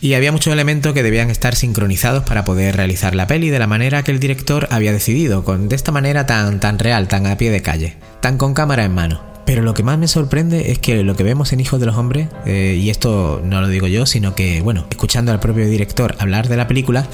[0.00, 3.68] y había muchos elementos que debían estar sincronizados para poder realizar la peli de la
[3.68, 7.38] manera que el director había decidido, con de esta manera tan tan real, tan a
[7.38, 9.22] pie de calle, tan con cámara en mano.
[9.46, 11.96] Pero lo que más me sorprende es que lo que vemos en Hijos de los
[11.96, 16.16] Hombres, eh, y esto no lo digo yo, sino que, bueno, escuchando al propio director
[16.18, 17.06] hablar de la película,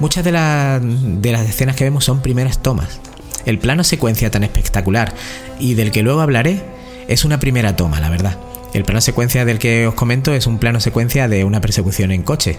[0.00, 2.98] muchas de, de las escenas que vemos son primeras tomas.
[3.46, 5.14] El plano secuencia tan espectacular
[5.58, 6.62] y del que luego hablaré
[7.08, 8.36] es una primera toma, la verdad.
[8.74, 12.22] El plano secuencia del que os comento es un plano secuencia de una persecución en
[12.22, 12.58] coche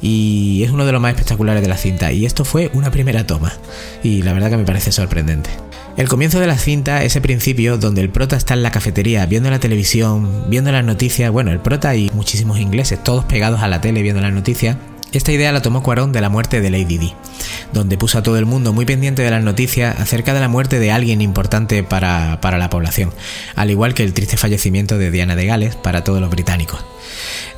[0.00, 3.26] y es uno de los más espectaculares de la cinta y esto fue una primera
[3.26, 3.52] toma
[4.02, 5.50] y la verdad que me parece sorprendente.
[5.98, 9.50] El comienzo de la cinta, ese principio donde el prota está en la cafetería viendo
[9.50, 13.80] la televisión, viendo las noticias, bueno, el prota y muchísimos ingleses, todos pegados a la
[13.80, 14.76] tele viendo las noticias,
[15.12, 17.14] esta idea la tomó Cuarón de la muerte de Lady Di,
[17.72, 20.78] donde puso a todo el mundo muy pendiente de las noticias acerca de la muerte
[20.78, 23.12] de alguien importante para, para la población,
[23.56, 26.84] al igual que el triste fallecimiento de Diana de Gales para todos los británicos.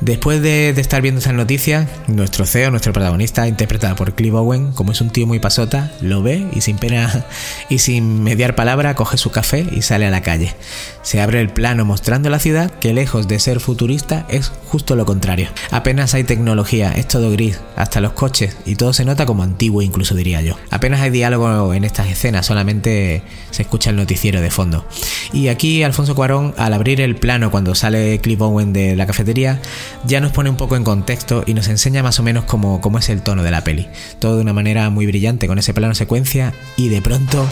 [0.01, 4.91] Después de, estar viendo esas noticias, nuestro CEO, nuestro protagonista, interpretado por Clive Owen, como
[4.91, 7.25] es un tío muy pasota, lo ve y sin pena
[7.69, 10.55] y sin mediar palabra coge su café y sale a la calle.
[11.03, 15.05] Se abre el plano mostrando la ciudad que lejos de ser futurista es justo lo
[15.05, 15.49] contrario.
[15.71, 19.81] Apenas hay tecnología, es todo gris, hasta los coches y todo se nota como antiguo
[19.81, 20.57] incluso diría yo.
[20.69, 24.85] Apenas hay diálogo en estas escenas, solamente se escucha el noticiero de fondo.
[25.33, 29.40] Y aquí Alfonso Cuarón, al abrir el plano cuando sale Clive Owen de la cafetería,
[30.05, 32.99] ya nos pone un poco en contexto y nos enseña más o menos cómo, cómo
[32.99, 33.89] es el tono de la peli.
[34.19, 37.47] Todo de una manera muy brillante con ese plano secuencia y de pronto...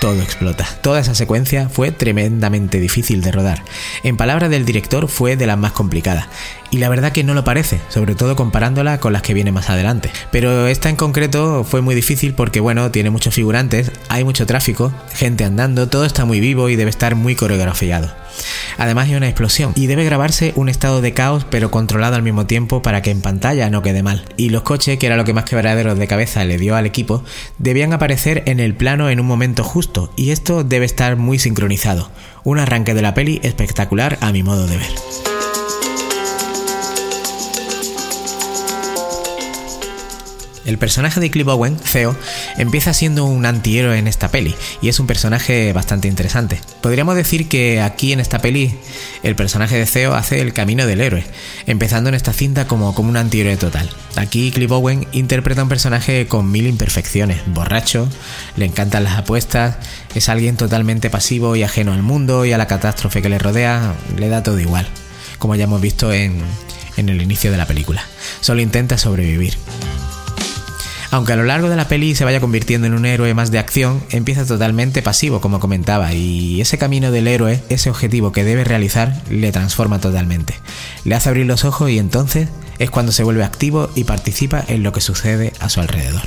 [0.00, 0.66] todo explota.
[0.82, 3.62] Toda esa secuencia fue tremendamente difícil de rodar.
[4.02, 6.28] En palabras del director fue de las más complicadas.
[6.70, 9.70] Y la verdad que no lo parece, sobre todo comparándola con las que vienen más
[9.70, 10.10] adelante.
[10.30, 14.92] Pero esta en concreto fue muy difícil porque bueno, tiene muchos figurantes, hay mucho tráfico,
[15.14, 18.12] gente andando, todo está muy vivo y debe estar muy coreografiado.
[18.76, 22.46] Además hay una explosión y debe grabarse un estado de caos pero controlado al mismo
[22.46, 24.24] tiempo para que en pantalla no quede mal.
[24.36, 27.24] Y los coches, que era lo que más quebraderos de cabeza le dio al equipo,
[27.58, 32.10] debían aparecer en el plano en un momento justo y esto debe estar muy sincronizado.
[32.44, 35.27] Un arranque de la peli espectacular a mi modo de ver.
[40.68, 42.14] El personaje de Clive Owen, Theo,
[42.58, 46.60] empieza siendo un antihéroe en esta peli y es un personaje bastante interesante.
[46.82, 48.74] Podríamos decir que aquí en esta peli
[49.22, 51.24] el personaje de Theo hace el camino del héroe,
[51.66, 53.88] empezando en esta cinta como, como un antihéroe total.
[54.16, 58.06] Aquí Clive Owen interpreta un personaje con mil imperfecciones, borracho,
[58.56, 59.76] le encantan las apuestas,
[60.14, 63.94] es alguien totalmente pasivo y ajeno al mundo y a la catástrofe que le rodea,
[64.18, 64.86] le da todo igual,
[65.38, 66.42] como ya hemos visto en,
[66.98, 68.04] en el inicio de la película.
[68.42, 69.56] Solo intenta sobrevivir.
[71.10, 73.58] Aunque a lo largo de la peli se vaya convirtiendo en un héroe más de
[73.58, 78.62] acción, empieza totalmente pasivo, como comentaba, y ese camino del héroe, ese objetivo que debe
[78.64, 80.54] realizar, le transforma totalmente.
[81.04, 84.82] Le hace abrir los ojos y entonces es cuando se vuelve activo y participa en
[84.82, 86.22] lo que sucede a su alrededor.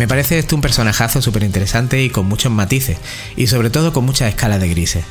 [0.00, 2.96] Me parece esto un personajazo súper interesante y con muchos matices,
[3.36, 5.04] y sobre todo con muchas escalas de grises.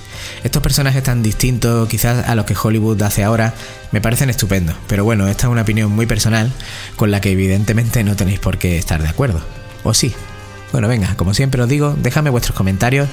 [0.43, 3.53] Estos personajes tan distintos quizás a los que Hollywood hace ahora
[3.91, 6.51] me parecen estupendos, pero bueno, esta es una opinión muy personal
[6.95, 9.41] con la que evidentemente no tenéis por qué estar de acuerdo.
[9.83, 10.11] ¿O sí?
[10.71, 13.07] Bueno, venga, como siempre os digo, dejadme vuestros comentarios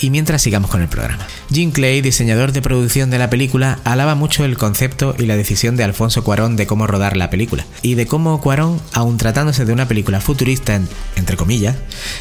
[0.00, 1.26] y mientras sigamos con el programa.
[1.52, 5.76] Jim Clay, diseñador de producción de la película, alaba mucho el concepto y la decisión
[5.76, 9.72] de Alfonso Cuarón de cómo rodar la película, y de cómo Cuarón, aun tratándose de
[9.72, 10.80] una película futurista,
[11.16, 11.76] entre comillas,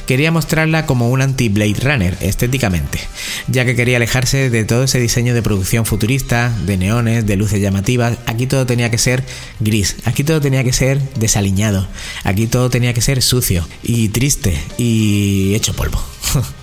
[0.06, 3.00] quería mostrarla como un anti-Blade Runner estéticamente,
[3.48, 7.62] ya que quería alejarse de todo ese diseño de producción futurista, de neones, de luces
[7.62, 9.24] llamativas, aquí todo tenía que ser
[9.60, 11.88] gris, aquí todo tenía que ser desaliñado,
[12.24, 16.04] aquí todo tenía que ser sucio, y triste, y hecho polvo.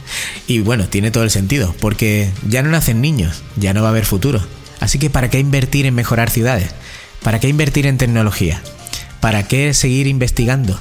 [0.47, 3.90] y bueno, tiene todo el sentido, porque ya no nacen niños, ya no va a
[3.90, 4.40] haber futuro.
[4.81, 6.71] Así que ¿para qué invertir en mejorar ciudades?
[7.23, 8.62] ¿Para qué invertir en tecnología?
[9.21, 10.79] ¿Para qué seguir investigando?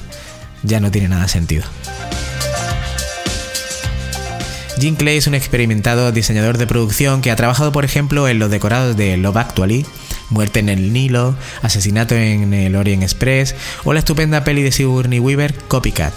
[0.63, 1.63] Ya no tiene nada sentido.
[4.79, 8.51] Jim Clay es un experimentado diseñador de producción que ha trabajado, por ejemplo, en los
[8.51, 9.85] decorados de Love Actually,
[10.29, 15.19] Muerte en el Nilo, Asesinato en el Orient Express o la estupenda peli de Sigourney
[15.19, 16.13] Weaver, Copycat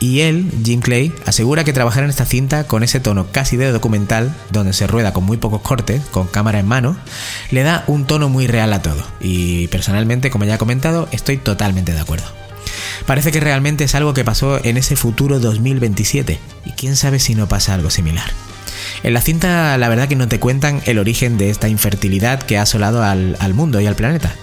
[0.00, 3.72] Y él, Jim Clay, asegura que trabajar en esta cinta con ese tono casi de
[3.72, 6.96] documental, donde se rueda con muy pocos cortes, con cámara en mano,
[7.50, 9.04] le da un tono muy real a todo.
[9.20, 12.26] Y personalmente, como ya he comentado, estoy totalmente de acuerdo.
[13.06, 17.34] Parece que realmente es algo que pasó en ese futuro 2027, y quién sabe si
[17.34, 18.30] no pasa algo similar.
[19.02, 22.58] En la cinta la verdad que no te cuentan el origen de esta infertilidad que
[22.58, 24.34] ha asolado al, al mundo y al planeta.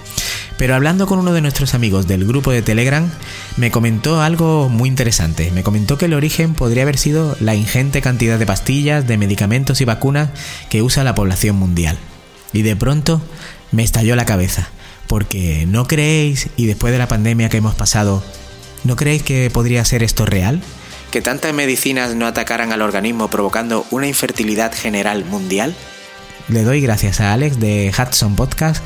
[0.58, 3.10] Pero hablando con uno de nuestros amigos del grupo de Telegram,
[3.58, 5.52] me comentó algo muy interesante.
[5.52, 9.82] Me comentó que el origen podría haber sido la ingente cantidad de pastillas, de medicamentos
[9.82, 10.30] y vacunas
[10.70, 11.98] que usa la población mundial.
[12.54, 13.22] Y de pronto
[13.72, 14.70] me estalló la cabeza.
[15.08, 18.24] Porque ¿no creéis, y después de la pandemia que hemos pasado,
[18.86, 20.62] ¿no creéis que podría ser esto real?
[21.12, 25.76] ¿Que tantas medicinas no atacaran al organismo provocando una infertilidad general mundial?
[26.48, 28.84] Le doy gracias a Alex de Hudson Podcast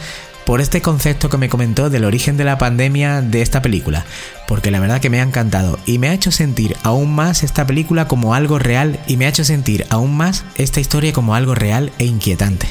[0.50, 4.08] por este concepto que me comentó del origen de la pandemia de esta película,
[4.48, 7.68] porque la verdad que me ha encantado y me ha hecho sentir aún más esta
[7.68, 11.54] película como algo real y me ha hecho sentir aún más esta historia como algo
[11.54, 12.66] real e inquietante.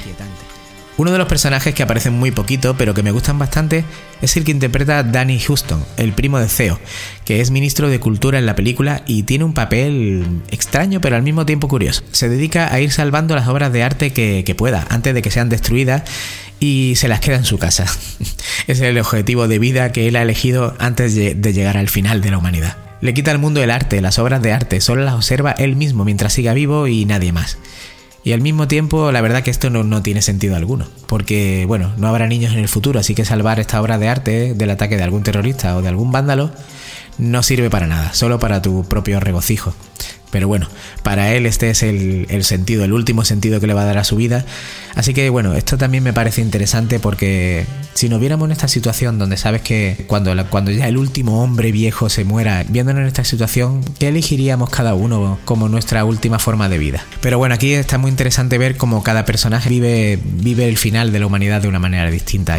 [0.99, 3.85] Uno de los personajes que aparecen muy poquito, pero que me gustan bastante,
[4.21, 6.81] es el que interpreta Danny Houston, el primo de Theo,
[7.25, 11.23] que es ministro de Cultura en la película y tiene un papel extraño pero al
[11.23, 12.03] mismo tiempo curioso.
[12.11, 15.31] Se dedica a ir salvando las obras de arte que, que pueda, antes de que
[15.31, 16.03] sean destruidas
[16.59, 17.87] y se las queda en su casa.
[18.67, 22.33] es el objetivo de vida que él ha elegido antes de llegar al final de
[22.33, 22.77] la humanidad.
[23.01, 26.05] Le quita al mundo el arte, las obras de arte, solo las observa él mismo
[26.05, 27.57] mientras siga vivo y nadie más.
[28.29, 32.09] Y al mismo tiempo, la verdad que esto no, tiene sentido alguno, porque, bueno, no
[32.09, 35.03] habrá niños en el futuro, así que salvar esta obra de arte del ataque de
[35.03, 36.51] algún terrorista o de algún vándalo
[37.17, 39.73] no sirve para nada, solo para tu propio regocijo.
[40.31, 40.69] Pero bueno,
[41.03, 44.05] para él este es el, sentido, el último sentido que le va a dar a
[44.05, 44.45] su vida.
[44.95, 49.19] Así que bueno, esto también me parece interesante porque si nos viéramos en esta situación
[49.19, 53.25] donde sabes que cuando, cuando ya el último hombre viejo se muera, viéndonos en esta
[53.25, 57.05] situación, ¿qué elegiríamos cada uno como nuestra última forma de vida?
[57.21, 61.21] Pero bueno, aquí está muy interesante ver cómo cada personaje vive, vive el final de
[61.21, 62.59] la humanidad de una manera distinta.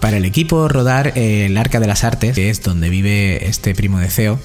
[0.00, 3.98] Para el equipo, rodar el Arca de las Artes, que es donde vive este primo
[3.98, 4.38] de Ceo,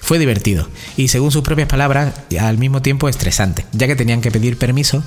[0.00, 4.30] fue divertido y, según sus propias palabras, al mismo tiempo estresante, ya que tenían que
[4.30, 5.02] pedir permiso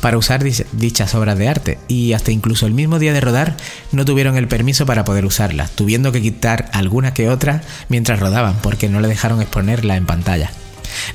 [0.00, 3.56] para usar dichas obras de arte y hasta incluso el mismo día de rodar
[3.92, 8.56] no tuvieron el permiso para poder usarlas, tuviendo que quitar alguna que otra mientras rodaban
[8.62, 10.50] porque no le dejaron exponerla en pantalla.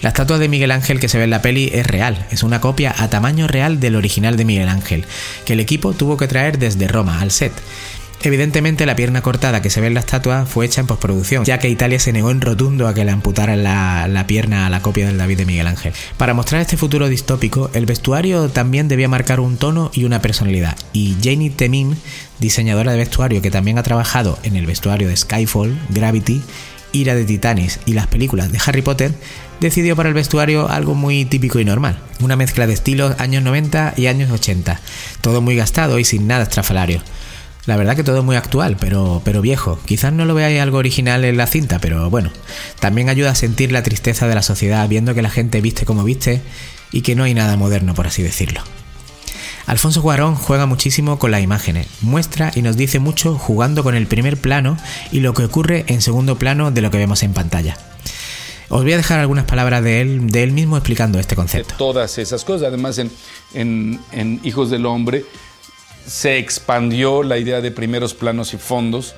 [0.02, 2.62] La estatua de Miguel Ángel que se ve en la peli es real, es una
[2.62, 5.06] copia a tamaño real del original de Miguel Ángel,
[5.46, 7.54] que el equipo tuvo que traer desde Roma al set,
[8.26, 11.60] Evidentemente la pierna cortada que se ve en la estatua fue hecha en postproducción, ya
[11.60, 15.08] que Italia se negó en rotundo a que le amputaran la, pierna a la copia
[15.08, 15.92] del David de Miguel Ángel.
[16.16, 20.78] Para mostrar este futuro distópico, el vestuario también debía marcar un tono y una personalidad,
[20.94, 21.98] y Janie Temin,
[22.40, 26.42] diseñadora de vestuario que también ha trabajado en el vestuario de Skyfall, Gravity,
[26.94, 29.12] Ira de Titanes y las películas de Harry Potter,
[29.60, 33.96] decidió para el vestuario algo muy típico y normal, una mezcla de estilos años 90
[33.98, 34.80] y años 80,
[35.20, 37.02] todo muy gastado y sin nada estrafalario.
[37.66, 39.80] La verdad que todo es muy actual, pero, pero viejo.
[39.86, 42.30] Quizás no lo veáis algo original en la cinta, pero bueno.
[42.80, 46.04] También ayuda a sentir la tristeza de la sociedad viendo que la gente viste como
[46.04, 46.42] viste
[46.92, 48.62] y que no hay nada moderno, por así decirlo.
[49.66, 54.08] Alfonso Cuarón juega muchísimo con las imágenes, muestra y nos dice mucho jugando con el
[54.08, 54.78] primer plano
[55.10, 57.78] y lo que ocurre en segundo plano de lo que vemos en pantalla.
[58.68, 61.76] Os voy a dejar algunas palabras de él, de él mismo explicando este concepto.
[61.78, 65.24] Todas esas cosas, además en, en Hijos del Hombre,
[66.06, 69.16] se expandió la idea de primeros planos y fondos,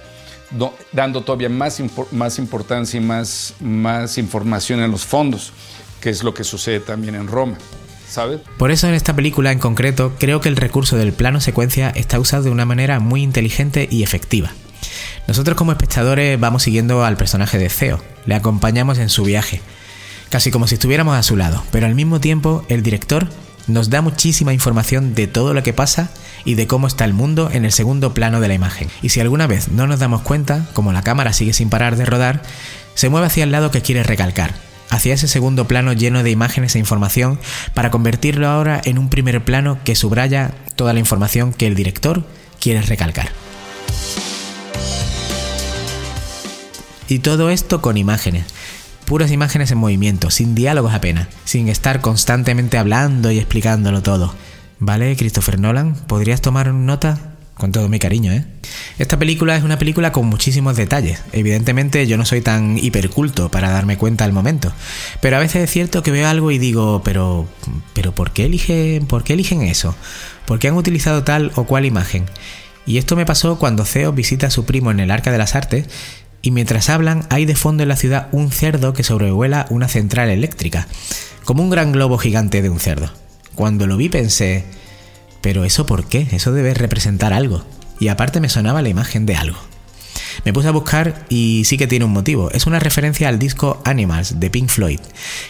[0.92, 5.52] dando todavía más, más importancia y más, más información en los fondos,
[6.00, 7.58] que es lo que sucede también en Roma.
[8.08, 8.40] ¿Sabes?
[8.58, 12.20] Por eso en esta película en concreto creo que el recurso del plano secuencia está
[12.20, 14.52] usado de una manera muy inteligente y efectiva.
[15.28, 19.62] Nosotros como espectadores vamos siguiendo al personaje de Theo, le acompañamos en su viaje,
[20.30, 23.28] casi como si estuviéramos a su lado, pero al mismo tiempo el director
[23.68, 26.12] nos da muchísima información de todo lo que pasa
[26.46, 28.88] y de cómo está el mundo en el segundo plano de la imagen.
[29.02, 32.06] Y si alguna vez no nos damos cuenta, como la cámara sigue sin parar de
[32.06, 32.44] rodar,
[32.94, 34.54] se mueve hacia el lado que quiere recalcar,
[34.90, 37.40] hacia ese segundo plano lleno de imágenes e información
[37.74, 42.24] para convertirlo ahora en un primer plano que subraya toda la información que el director
[42.60, 43.32] quiere recalcar.
[47.08, 48.46] Y todo esto con imágenes.
[49.06, 54.34] Puras imágenes en movimiento, sin diálogos apenas, sin estar constantemente hablando y explicándolo todo.
[54.80, 55.96] ¿Vale, Christopher Nolan?
[55.96, 57.32] ¿Podrías tomar nota?
[57.56, 58.46] Con todo mi cariño, ¿eh?
[59.00, 61.22] Esta película es una película con muchísimos detalles.
[61.32, 64.74] Evidentemente yo no soy tan hiperculto para darme cuenta al momento.
[65.22, 67.48] Pero a veces es cierto que veo algo y digo, pero,
[67.94, 69.96] pero ¿por qué eligen, por qué eligen eso?
[70.46, 72.26] ¿Por qué han utilizado tal o cual imagen?
[72.86, 75.56] Y esto me pasó cuando Theo visita a su primo en el Arca de las
[75.56, 75.88] Artes
[76.42, 80.30] y mientras hablan hay de fondo en la ciudad un cerdo que sobrevuela una central
[80.30, 80.88] eléctrica,
[81.46, 83.25] como un gran globo gigante de un cerdo.
[83.56, 84.66] Cuando lo vi pensé,
[85.42, 86.28] pero eso por qué?
[86.32, 87.66] Eso debe representar algo.
[88.00, 89.58] Y aparte me sonaba la imagen de algo.
[90.44, 92.52] Me puse a buscar y sí que tiene un motivo.
[92.52, 95.00] Es una referencia al disco Animals de Pink Floyd,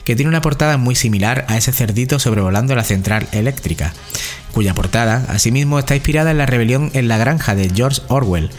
[0.03, 3.93] que tiene una portada muy similar a ese cerdito sobrevolando la central eléctrica,
[4.53, 8.51] cuya portada asimismo está inspirada en la rebelión en la granja de George Orwell,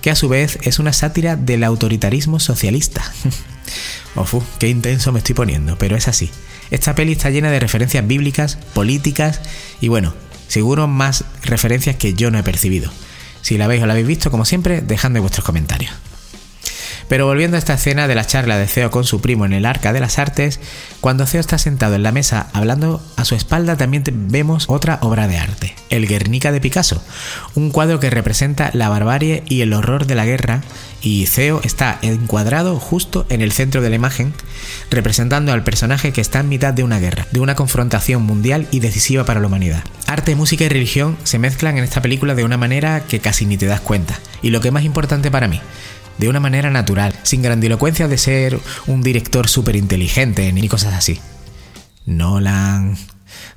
[0.00, 3.02] que a su vez es una sátira del autoritarismo socialista.
[4.14, 6.30] Ofu, qué intenso me estoy poniendo, pero es así.
[6.72, 9.42] Esta peli está llena de referencias bíblicas, políticas
[9.82, 10.14] y bueno,
[10.48, 12.90] seguro más referencias que yo no he percibido.
[13.42, 15.92] Si la veis o la habéis visto, como siempre, dejadme vuestros comentarios.
[17.08, 19.66] Pero volviendo a esta escena de la charla de Ceo con su primo en el
[19.66, 20.60] Arca de las Artes,
[21.00, 25.28] cuando Ceo está sentado en la mesa hablando, a su espalda también vemos otra obra
[25.28, 27.02] de arte, el Guernica de Picasso,
[27.54, 30.62] un cuadro que representa la barbarie y el horror de la guerra,
[31.00, 34.32] y Ceo está encuadrado justo en el centro de la imagen,
[34.90, 38.80] representando al personaje que está en mitad de una guerra, de una confrontación mundial y
[38.80, 39.82] decisiva para la humanidad.
[40.06, 43.56] Arte, música y religión se mezclan en esta película de una manera que casi ni
[43.56, 45.60] te das cuenta, y lo que es más importante para mí,
[46.18, 51.20] de una manera natural, sin grandilocuencia de ser un director súper inteligente ni cosas así.
[52.06, 52.96] Nolan.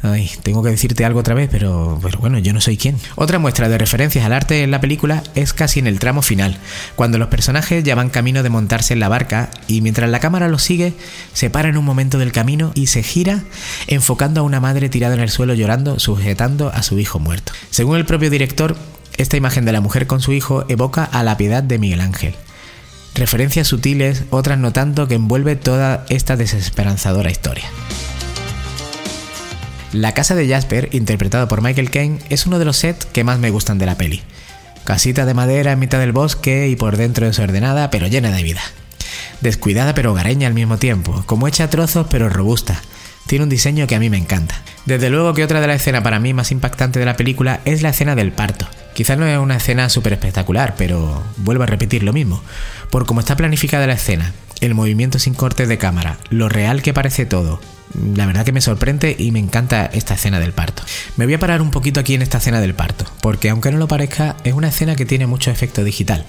[0.01, 2.97] Ay, tengo que decirte algo otra vez, pero, pero bueno, yo no soy quien.
[3.15, 6.57] Otra muestra de referencias al arte en la película es casi en el tramo final,
[6.95, 10.47] cuando los personajes ya van camino de montarse en la barca y mientras la cámara
[10.47, 10.93] los sigue,
[11.33, 13.43] se para en un momento del camino y se gira
[13.87, 17.53] enfocando a una madre tirada en el suelo llorando, sujetando a su hijo muerto.
[17.71, 18.75] Según el propio director,
[19.17, 22.35] esta imagen de la mujer con su hijo evoca a la piedad de Miguel Ángel
[23.15, 27.65] referencias sutiles, otras no tanto, que envuelve toda esta desesperanzadora historia.
[29.93, 33.39] La casa de Jasper, interpretado por Michael Caine, es uno de los sets que más
[33.39, 34.21] me gustan de la peli.
[34.83, 38.61] Casita de madera en mitad del bosque y por dentro desordenada pero llena de vida.
[39.41, 42.81] Descuidada pero hogareña al mismo tiempo, como hecha trozos pero robusta.
[43.27, 44.61] Tiene un diseño que a mí me encanta.
[44.85, 47.81] Desde luego que otra de las escenas para mí más impactante de la película es
[47.81, 48.67] la escena del parto.
[48.93, 52.41] Quizás no es una escena súper espectacular, pero vuelvo a repetir lo mismo.
[52.91, 56.93] Por cómo está planificada la escena, el movimiento sin cortes de cámara, lo real que
[56.93, 57.59] parece todo,
[57.93, 60.83] la verdad que me sorprende y me encanta esta escena del parto.
[61.17, 63.77] Me voy a parar un poquito aquí en esta escena del parto, porque aunque no
[63.77, 66.25] lo parezca, es una escena que tiene mucho efecto digital.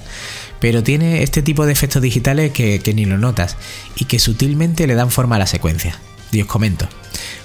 [0.61, 3.57] Pero tiene este tipo de efectos digitales que, ni lo notas
[3.97, 5.99] y que sutilmente le dan forma a la secuencia.
[6.33, 6.89] Y os comento.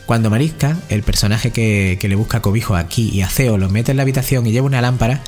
[0.05, 3.97] Cuando Marisca, el personaje que, le busca cobijo aquí y a Ceo, lo mete en
[3.97, 5.21] la habitación y lleva una lámpara,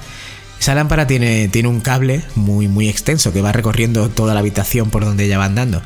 [0.59, 4.89] esa lámpara tiene, tiene un cable muy, muy extenso que va recorriendo toda la habitación
[4.89, 5.81] por donde ella va andando.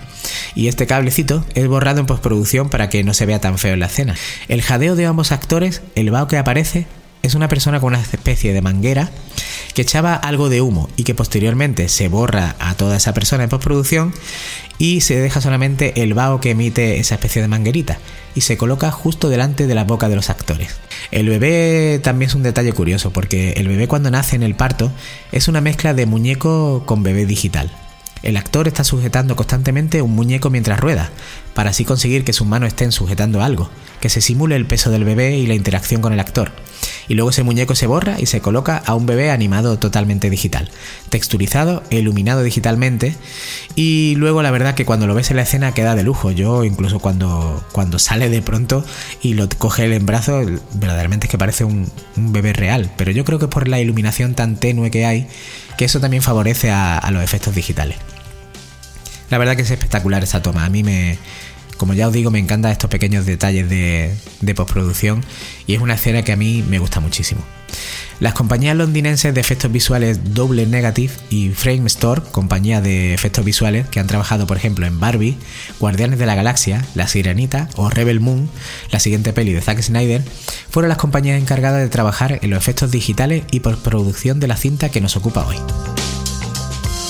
[0.56, 3.80] Y este cablecito es borrado en postproducción para que no se vea tan feo en
[3.80, 4.16] la escena.
[4.48, 6.88] El jadeo de ambos actores, el vaho que aparece,
[7.24, 9.10] es una persona con una especie de manguera
[9.74, 13.50] que echaba algo de humo y que posteriormente se borra a toda esa persona en
[13.50, 14.14] postproducción
[14.80, 18.00] y se deja solamente el vaho que emite esa especie de manguerita
[18.36, 20.76] y se coloca justo delante de la boca de los actores.
[21.12, 24.92] El bebé también es un detalle curioso porque el bebé cuando nace en el parto
[25.32, 27.72] es una mezcla de muñeco con bebé digital.
[28.24, 31.12] El actor está sujetando constantemente un muñeco mientras rueda,
[31.54, 33.70] para así conseguir que sus manos estén sujetando algo,
[34.02, 36.52] que se simule el peso del bebé y la interacción con el actor
[37.08, 40.70] y luego ese muñeco se borra y se coloca a un bebé animado totalmente digital,
[41.10, 43.16] texturizado e iluminado digitalmente.
[43.76, 46.64] Y luego la verdad que cuando lo ves en la escena queda de lujo, yo
[46.64, 48.84] incluso cuando, cuando sale de pronto
[49.22, 50.42] y lo coge él en brazo,
[50.74, 54.58] verdaderamente es que parece un, bebé real, pero yo creo que por la iluminación tan
[54.58, 55.28] tenue que hay,
[55.78, 57.98] que eso también favorece a, a los efectos digitales.
[59.30, 61.18] La verdad que es espectacular esa toma, a mí me,
[61.78, 64.16] como ya os digo, me encantan estos pequeños detalles de,
[64.56, 65.24] postproducción
[65.66, 67.42] y es una escena que a mí me gusta muchísimo.
[68.20, 73.88] Las compañías londinenses de efectos visuales Double Negative y Frame Store, compañías de efectos visuales
[73.90, 75.38] que han trabajado por ejemplo en Barbie,
[75.80, 78.50] Guardianes de la Galaxia, La Sirenita o Rebel Moon,
[78.92, 80.24] la siguiente peli de Zack Snyder,
[80.70, 84.90] fueron las compañías encargadas de trabajar en los efectos digitales y postproducción de la cinta
[84.90, 85.58] que nos ocupa hoy.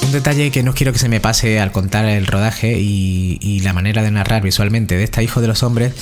[0.08, 3.74] Un detalle que no quiero que se me pase al contar el rodaje y, la
[3.74, 5.93] manera de narrar visualmente de esta Hijo de los Hombres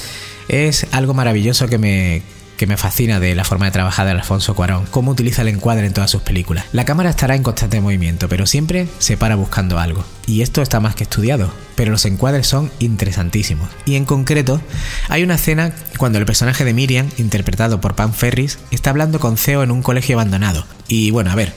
[0.48, 2.22] es algo maravilloso que me,
[2.56, 5.88] que me fascina de la forma de trabajar de Alfonso Cuarón, cómo utiliza el encuadre
[5.88, 6.66] en todas sus películas.
[6.72, 10.06] La cámara estará en constante movimiento, pero siempre se para buscando algo.
[10.28, 13.70] Y esto está más que estudiado, pero los encuadres son interesantísimos.
[13.86, 14.62] Y en concreto,
[15.10, 19.38] hay una escena cuando el personaje de Miriam, interpretado por Pam Ferris, está hablando con
[19.38, 20.68] Ceo en un colegio abandonado.
[20.88, 21.56] Y bueno, a ver,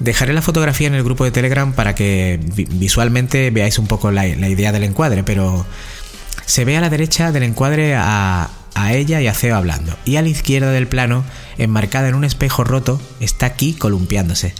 [0.00, 2.40] Dejaré la fotografía en el grupo de Telegram para que
[2.70, 5.66] visualmente veáis un poco la, idea del encuadre, pero
[6.46, 8.48] se ve a la derecha del encuadre a,
[8.92, 11.22] ella y a Ceo hablando, y a la izquierda del plano,
[11.58, 14.54] enmarcada en un espejo roto, está aquí columpiándose.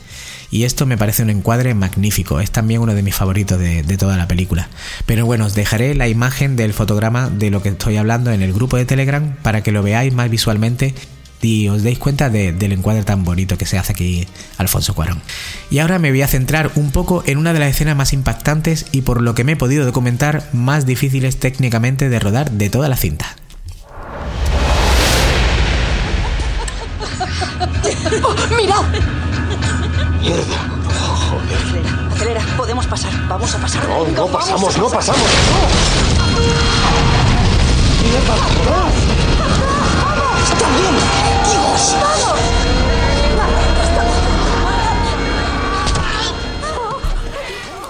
[0.51, 4.19] Y esto me parece un encuadre magnífico, es también uno de mis favoritos de, toda
[4.19, 4.69] la película.
[5.07, 8.53] Pero bueno, os dejaré la imagen del fotograma de lo que estoy hablando en el
[8.53, 10.95] grupo de Telegram para que lo veáis más visualmente
[11.43, 14.27] y os deis cuenta del encuadre tan bonito que se hace aquí
[14.59, 15.21] Alfonso Cuarón.
[15.71, 18.87] Y ahora me voy a centrar un poco en una de las escenas más impactantes
[18.93, 22.89] y por lo que me he podido documentar más difíciles técnicamente de rodar de toda
[22.89, 23.37] la cinta.
[28.23, 28.85] ¡Oh, ¡Mirad!
[30.21, 30.81] ¡Mierda!
[31.31, 31.57] joder.
[31.57, 32.57] Acelera, acelera.
[32.57, 33.13] Podemos pasar.
[33.29, 33.89] Vamos a pasar.
[33.89, 35.23] No, no pasamos, no pasamos.
[35.51, 35.61] ¡No!
[38.03, 39.30] ¡Mierda!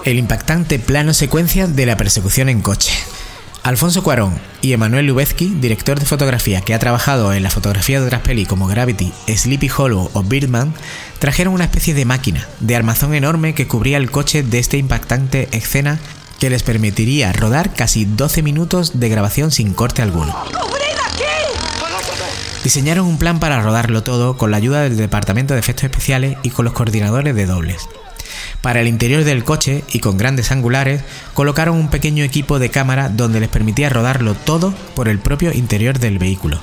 [0.05, 2.93] El impactante plano secuencia de la persecución en coche.
[3.63, 8.07] Alfonso Cuarón y Emanuel Lubezki, director de fotografía que ha trabajado en la fotografía de
[8.07, 10.73] otras pelis como Gravity, Sleepy Hollow o Birdman,
[11.19, 15.49] trajeron una especie de máquina, de armazón enorme que cubría el coche de esta impactante
[15.53, 15.99] escena
[16.41, 20.35] que les permitiría rodar casi 12 minutos de grabación sin corte alguno.
[22.63, 26.51] Diseñaron un plan para rodarlo todo con la ayuda del Departamento de Efectos Especiales y
[26.51, 27.89] con los coordinadores de dobles.
[28.61, 31.03] Para el interior del coche y con grandes angulares,
[31.33, 35.99] colocaron un pequeño equipo de cámara donde les permitía rodarlo todo por el propio interior
[35.99, 36.61] del vehículo.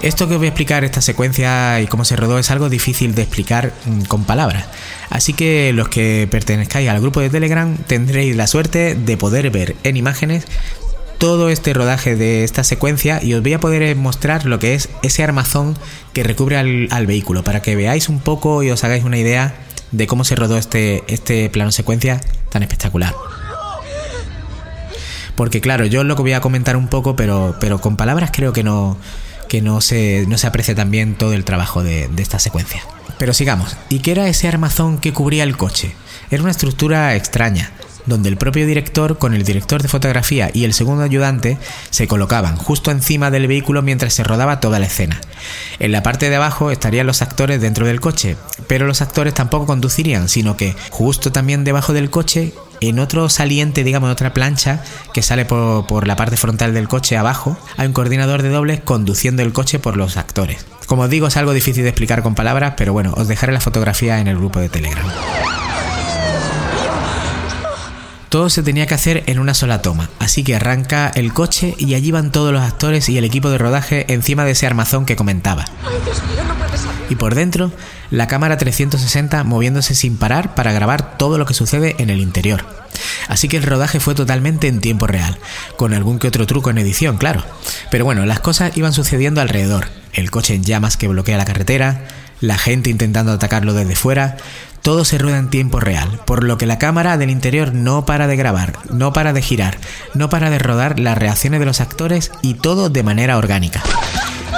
[0.00, 3.22] Esto que voy a explicar, esta secuencia y cómo se rodó, es algo difícil de
[3.22, 4.64] explicar mm, con palabras.
[5.10, 9.74] Así que los que pertenezcáis al grupo de Telegram tendréis la suerte de poder ver
[9.82, 10.46] en imágenes
[11.18, 14.88] todo este rodaje de esta secuencia y os voy a poder mostrar lo que es
[15.02, 15.76] ese armazón
[16.12, 19.54] que recubre al, vehículo para que veáis un poco y os hagáis una idea
[19.90, 23.14] de cómo se rodó este, este plano secuencia tan espectacular.
[25.34, 28.52] Porque claro, yo lo que voy a comentar un poco, pero, pero con palabras creo
[28.52, 28.96] que no,
[29.48, 32.82] que no se, no se aprecia tan bien todo el trabajo de, de esta secuencia.
[33.18, 33.76] Pero sigamos.
[33.88, 35.94] ¿Y qué era ese armazón que cubría el coche?
[36.30, 37.72] Era una estructura extraña,
[38.08, 41.58] donde el propio director con el director de fotografía y el segundo ayudante
[41.90, 45.20] se colocaban justo encima del vehículo mientras se rodaba toda la escena.
[45.78, 48.36] En la parte de abajo estarían los actores dentro del coche,
[48.66, 53.84] pero los actores tampoco conducirían, sino que justo también debajo del coche en otro saliente,
[53.84, 54.82] digamos, otra plancha
[55.12, 58.80] que sale por, por, la parte frontal del coche abajo, hay un coordinador de dobles
[58.80, 60.64] conduciendo el coche por los actores.
[60.86, 63.60] Como os digo, es algo difícil de explicar con palabras, pero bueno, os dejaré la
[63.60, 65.06] fotografía en el grupo de Telegram.
[68.28, 71.94] Todo se tenía que hacer en una sola toma, así que arranca el coche y
[71.94, 75.16] allí van todos los actores y el equipo de rodaje encima de ese armazón que
[75.16, 75.64] comentaba.
[77.08, 77.72] Y por dentro,
[78.10, 82.66] la cámara 360 moviéndose sin parar para grabar todo lo que sucede en el interior.
[83.28, 85.38] Así que el rodaje fue totalmente en tiempo real,
[85.76, 87.44] con algún que otro truco en edición, claro.
[87.90, 89.88] Pero bueno, las cosas iban sucediendo alrededor.
[90.12, 92.06] El coche en llamas que bloquea la carretera,
[92.40, 94.36] la gente intentando atacarlo desde fuera,
[94.82, 98.26] todo se rueda en tiempo real, por lo que la cámara del interior no para
[98.26, 99.76] de grabar, no para de girar,
[100.14, 103.82] no para de rodar las reacciones de los actores y todo de manera orgánica.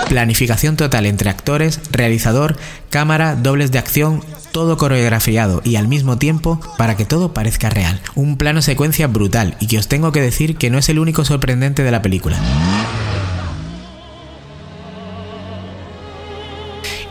[0.09, 2.57] Planificación total entre actores, realizador,
[2.91, 8.01] cámara, dobles de acción, todo coreografiado y al mismo tiempo para que todo parezca real.
[8.15, 11.25] Un plano secuencia brutal y que os tengo que decir que no es el único
[11.25, 12.39] sorprendente de la película.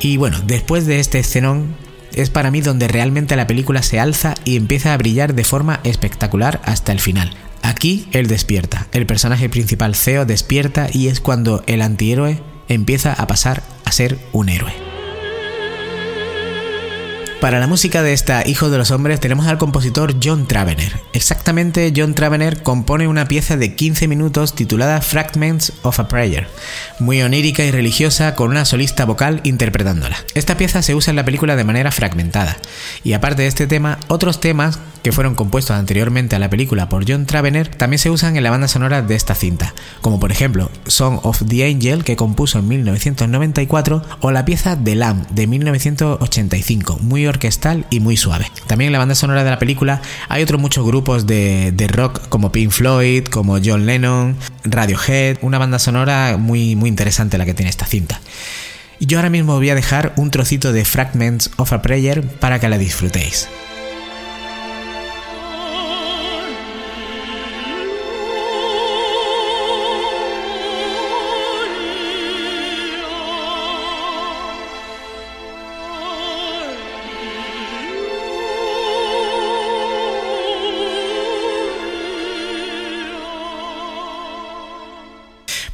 [0.01, 1.75] Y bueno, después de este escenón,
[2.13, 5.79] es para mí donde realmente la película se alza y empieza a brillar de forma
[5.83, 7.31] espectacular hasta el final.
[7.61, 13.27] Aquí él despierta, el personaje principal Theo despierta y es cuando el antihéroe empieza a
[13.27, 14.88] pasar a ser un héroe.
[17.41, 20.91] Para la música de esta Hijo de los Hombres tenemos al compositor John Travener.
[21.13, 26.49] Exactamente, John Travener compone una pieza de 15 minutos titulada Fragments of a Prayer,
[26.99, 30.17] muy onírica y religiosa con una solista vocal interpretándola.
[30.35, 32.57] Esta pieza se usa en la película de manera fragmentada,
[33.05, 37.09] y aparte de este tema, otros temas que fueron compuestos anteriormente a la película por
[37.09, 40.69] John Travener también se usan en la banda sonora de esta cinta, como por ejemplo
[40.87, 46.99] Song of the Angel que compuso en 1994 o la pieza The Lamb de 1985,
[47.01, 48.51] muy orquestal y muy suave.
[48.67, 52.51] También en la banda sonora de la película hay otros muchos grupos de, rock como
[52.51, 57.69] Pink Floyd, como John Lennon, Radiohead, una banda sonora muy, muy interesante la que tiene
[57.69, 58.19] esta cinta.
[58.99, 62.59] Y yo ahora mismo voy a dejar un trocito de Fragments of a Prayer para
[62.59, 63.47] que la disfrutéis.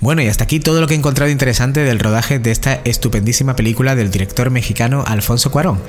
[0.06, 3.56] Bueno, y hasta aquí todo lo que he encontrado interesante del rodaje de esta estupendísima
[3.56, 5.82] película del director mexicano Alfonso Cuarón.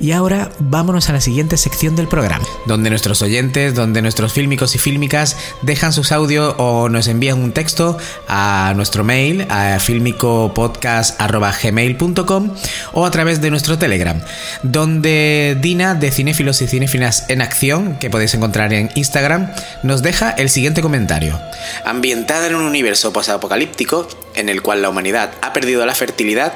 [0.00, 4.74] Y ahora vámonos a la siguiente sección del programa, donde nuestros oyentes, donde nuestros fílmicos
[4.74, 12.50] y fílmicas dejan sus audios o nos envían un texto a nuestro mail, a filmicopodcast.gmail.com
[12.94, 14.20] o a través de nuestro Telegram,
[14.64, 19.52] donde Dina de Cinéfilos y Cinéfilas en Acción, que podéis encontrar en Instagram,
[19.84, 21.38] nos deja el siguiente comentario.
[21.84, 23.12] Ambientada en un universo
[23.52, 26.54] posapocalíptico, en el cual la humanidad ha perdido la fertilidad,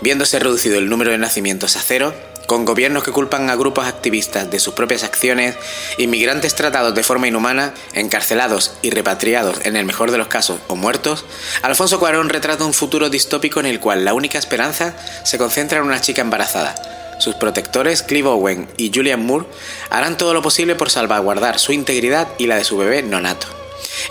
[0.00, 2.14] viéndose reducido el número de nacimientos a cero,
[2.46, 5.56] con gobiernos que culpan a grupos activistas de sus propias acciones,
[5.98, 10.76] inmigrantes tratados de forma inhumana, encarcelados y repatriados en el mejor de los casos o
[10.76, 11.24] muertos,
[11.62, 15.84] Alfonso Cuarón retrata un futuro distópico en el cual la única esperanza se concentra en
[15.84, 16.74] una chica embarazada.
[17.18, 19.46] Sus protectores, Clive Owen y Julian Moore,
[19.90, 23.57] harán todo lo posible por salvaguardar su integridad y la de su bebé nonato.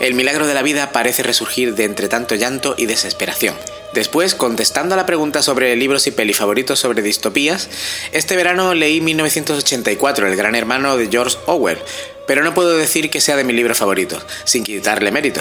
[0.00, 3.54] El milagro de la vida parece resurgir de entre tanto llanto y desesperación.
[3.92, 7.68] Después, contestando a la pregunta sobre libros y peli favoritos sobre distopías,
[8.12, 11.78] este verano leí 1984, El Gran Hermano de George Orwell,
[12.26, 15.40] pero no puedo decir que sea de mis libros favoritos, sin quitarle mérito.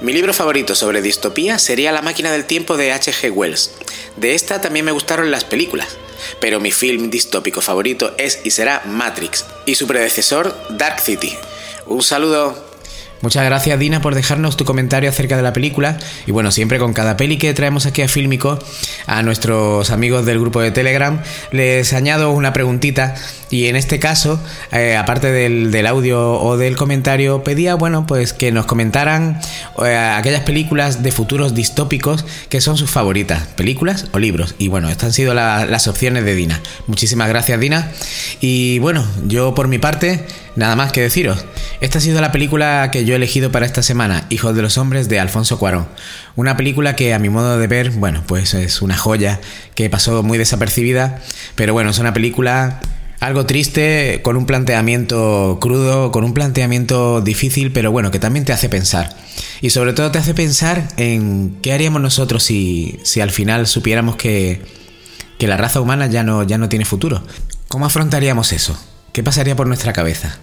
[0.00, 3.32] Mi libro favorito sobre distopía sería La máquina del tiempo de H.G.
[3.32, 3.72] Wells.
[4.16, 5.88] De esta también me gustaron las películas,
[6.40, 11.36] pero mi film distópico favorito es y será Matrix, y su predecesor Dark City.
[11.86, 12.69] Un saludo.
[13.22, 16.94] Muchas gracias Dina por dejarnos tu comentario acerca de la película y bueno, siempre con
[16.94, 18.58] cada peli que traemos aquí a Filmico
[19.06, 23.14] a nuestros amigos del grupo de Telegram les añado una preguntita
[23.50, 24.40] y en este caso,
[24.72, 29.38] eh, aparte del, audio o del comentario, pedía bueno pues que nos comentaran
[29.84, 34.88] eh, aquellas películas de futuros distópicos que son sus favoritas, películas o libros y bueno,
[34.88, 36.60] estas han sido las opciones de Dina.
[36.86, 37.92] Muchísimas gracias Dina
[38.40, 40.24] y bueno, yo por mi parte
[40.56, 41.44] nada más que deciros.
[41.80, 44.78] Esta ha sido la película que yo he elegido para esta semana, Hijos de los
[44.78, 45.88] Hombres de Alfonso Cuarón.
[46.36, 49.40] Una película que a mi modo de ver, bueno, pues es una joya
[49.74, 51.20] que pasó muy desapercibida,
[51.56, 52.78] pero bueno, es una película
[53.18, 58.52] algo triste, con un planteamiento crudo, con un planteamiento difícil, pero bueno, que también te
[58.52, 59.16] hace pensar.
[59.60, 64.14] Y sobre todo te hace pensar en qué haríamos nosotros si, si al final supiéramos
[64.14, 64.62] que,
[65.36, 67.24] que la raza humana ya no, ya no tiene futuro.
[67.66, 68.80] ¿Cómo afrontaríamos eso?
[69.12, 70.38] ¿Qué pasaría por nuestra cabeza?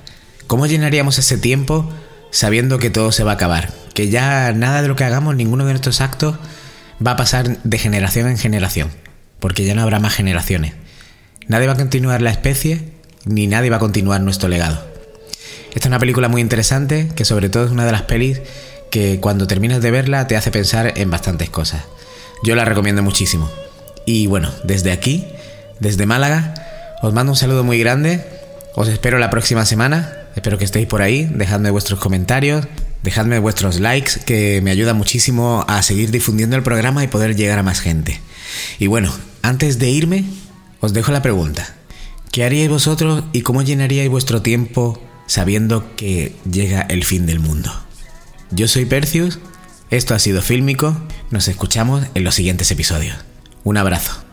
[0.47, 1.89] ¿Cómo llenaríamos ese tiempo
[2.32, 3.71] sabiendo que todo se va a acabar?
[3.93, 6.36] Que ya nada de lo que hagamos, ninguno de nuestros actos,
[7.05, 8.91] va a pasar de generación en generación,
[9.39, 10.73] porque ya no habrá más generaciones.
[11.47, 12.93] Nadie va a continuar la especie,
[13.25, 14.86] ni nadie va a continuar nuestro legado.
[15.69, 18.41] Esta es una película muy interesante, que sobre todo es una de las pelis
[18.89, 21.84] que cuando terminas de verla te hace pensar en bastantes cosas.
[22.43, 23.49] Yo la recomiendo muchísimo.
[24.05, 25.28] Y bueno, desde aquí,
[25.80, 28.25] desde Málaga, os mando un saludo muy grande.
[28.75, 32.67] Os espero la próxima semana Espero que estéis por ahí, dejadme vuestros comentarios,
[33.01, 37.57] dejadme vuestros likes, que me ayuda muchísimo a seguir difundiendo el programa y poder llegar
[37.57, 38.21] a más gente.
[38.77, 39.11] Y bueno,
[39.41, 40.25] antes de irme,
[40.79, 41.73] os dejo la pregunta.
[42.31, 47.71] ¿Qué haríais vosotros y cómo llenaríais vuestro tiempo sabiendo que llega el fin del mundo?
[48.51, 49.39] Yo soy Percius,
[49.89, 50.95] esto ha sido Fílmico,
[51.31, 53.17] nos escuchamos en los siguientes episodios.
[53.63, 54.26] Un abrazo.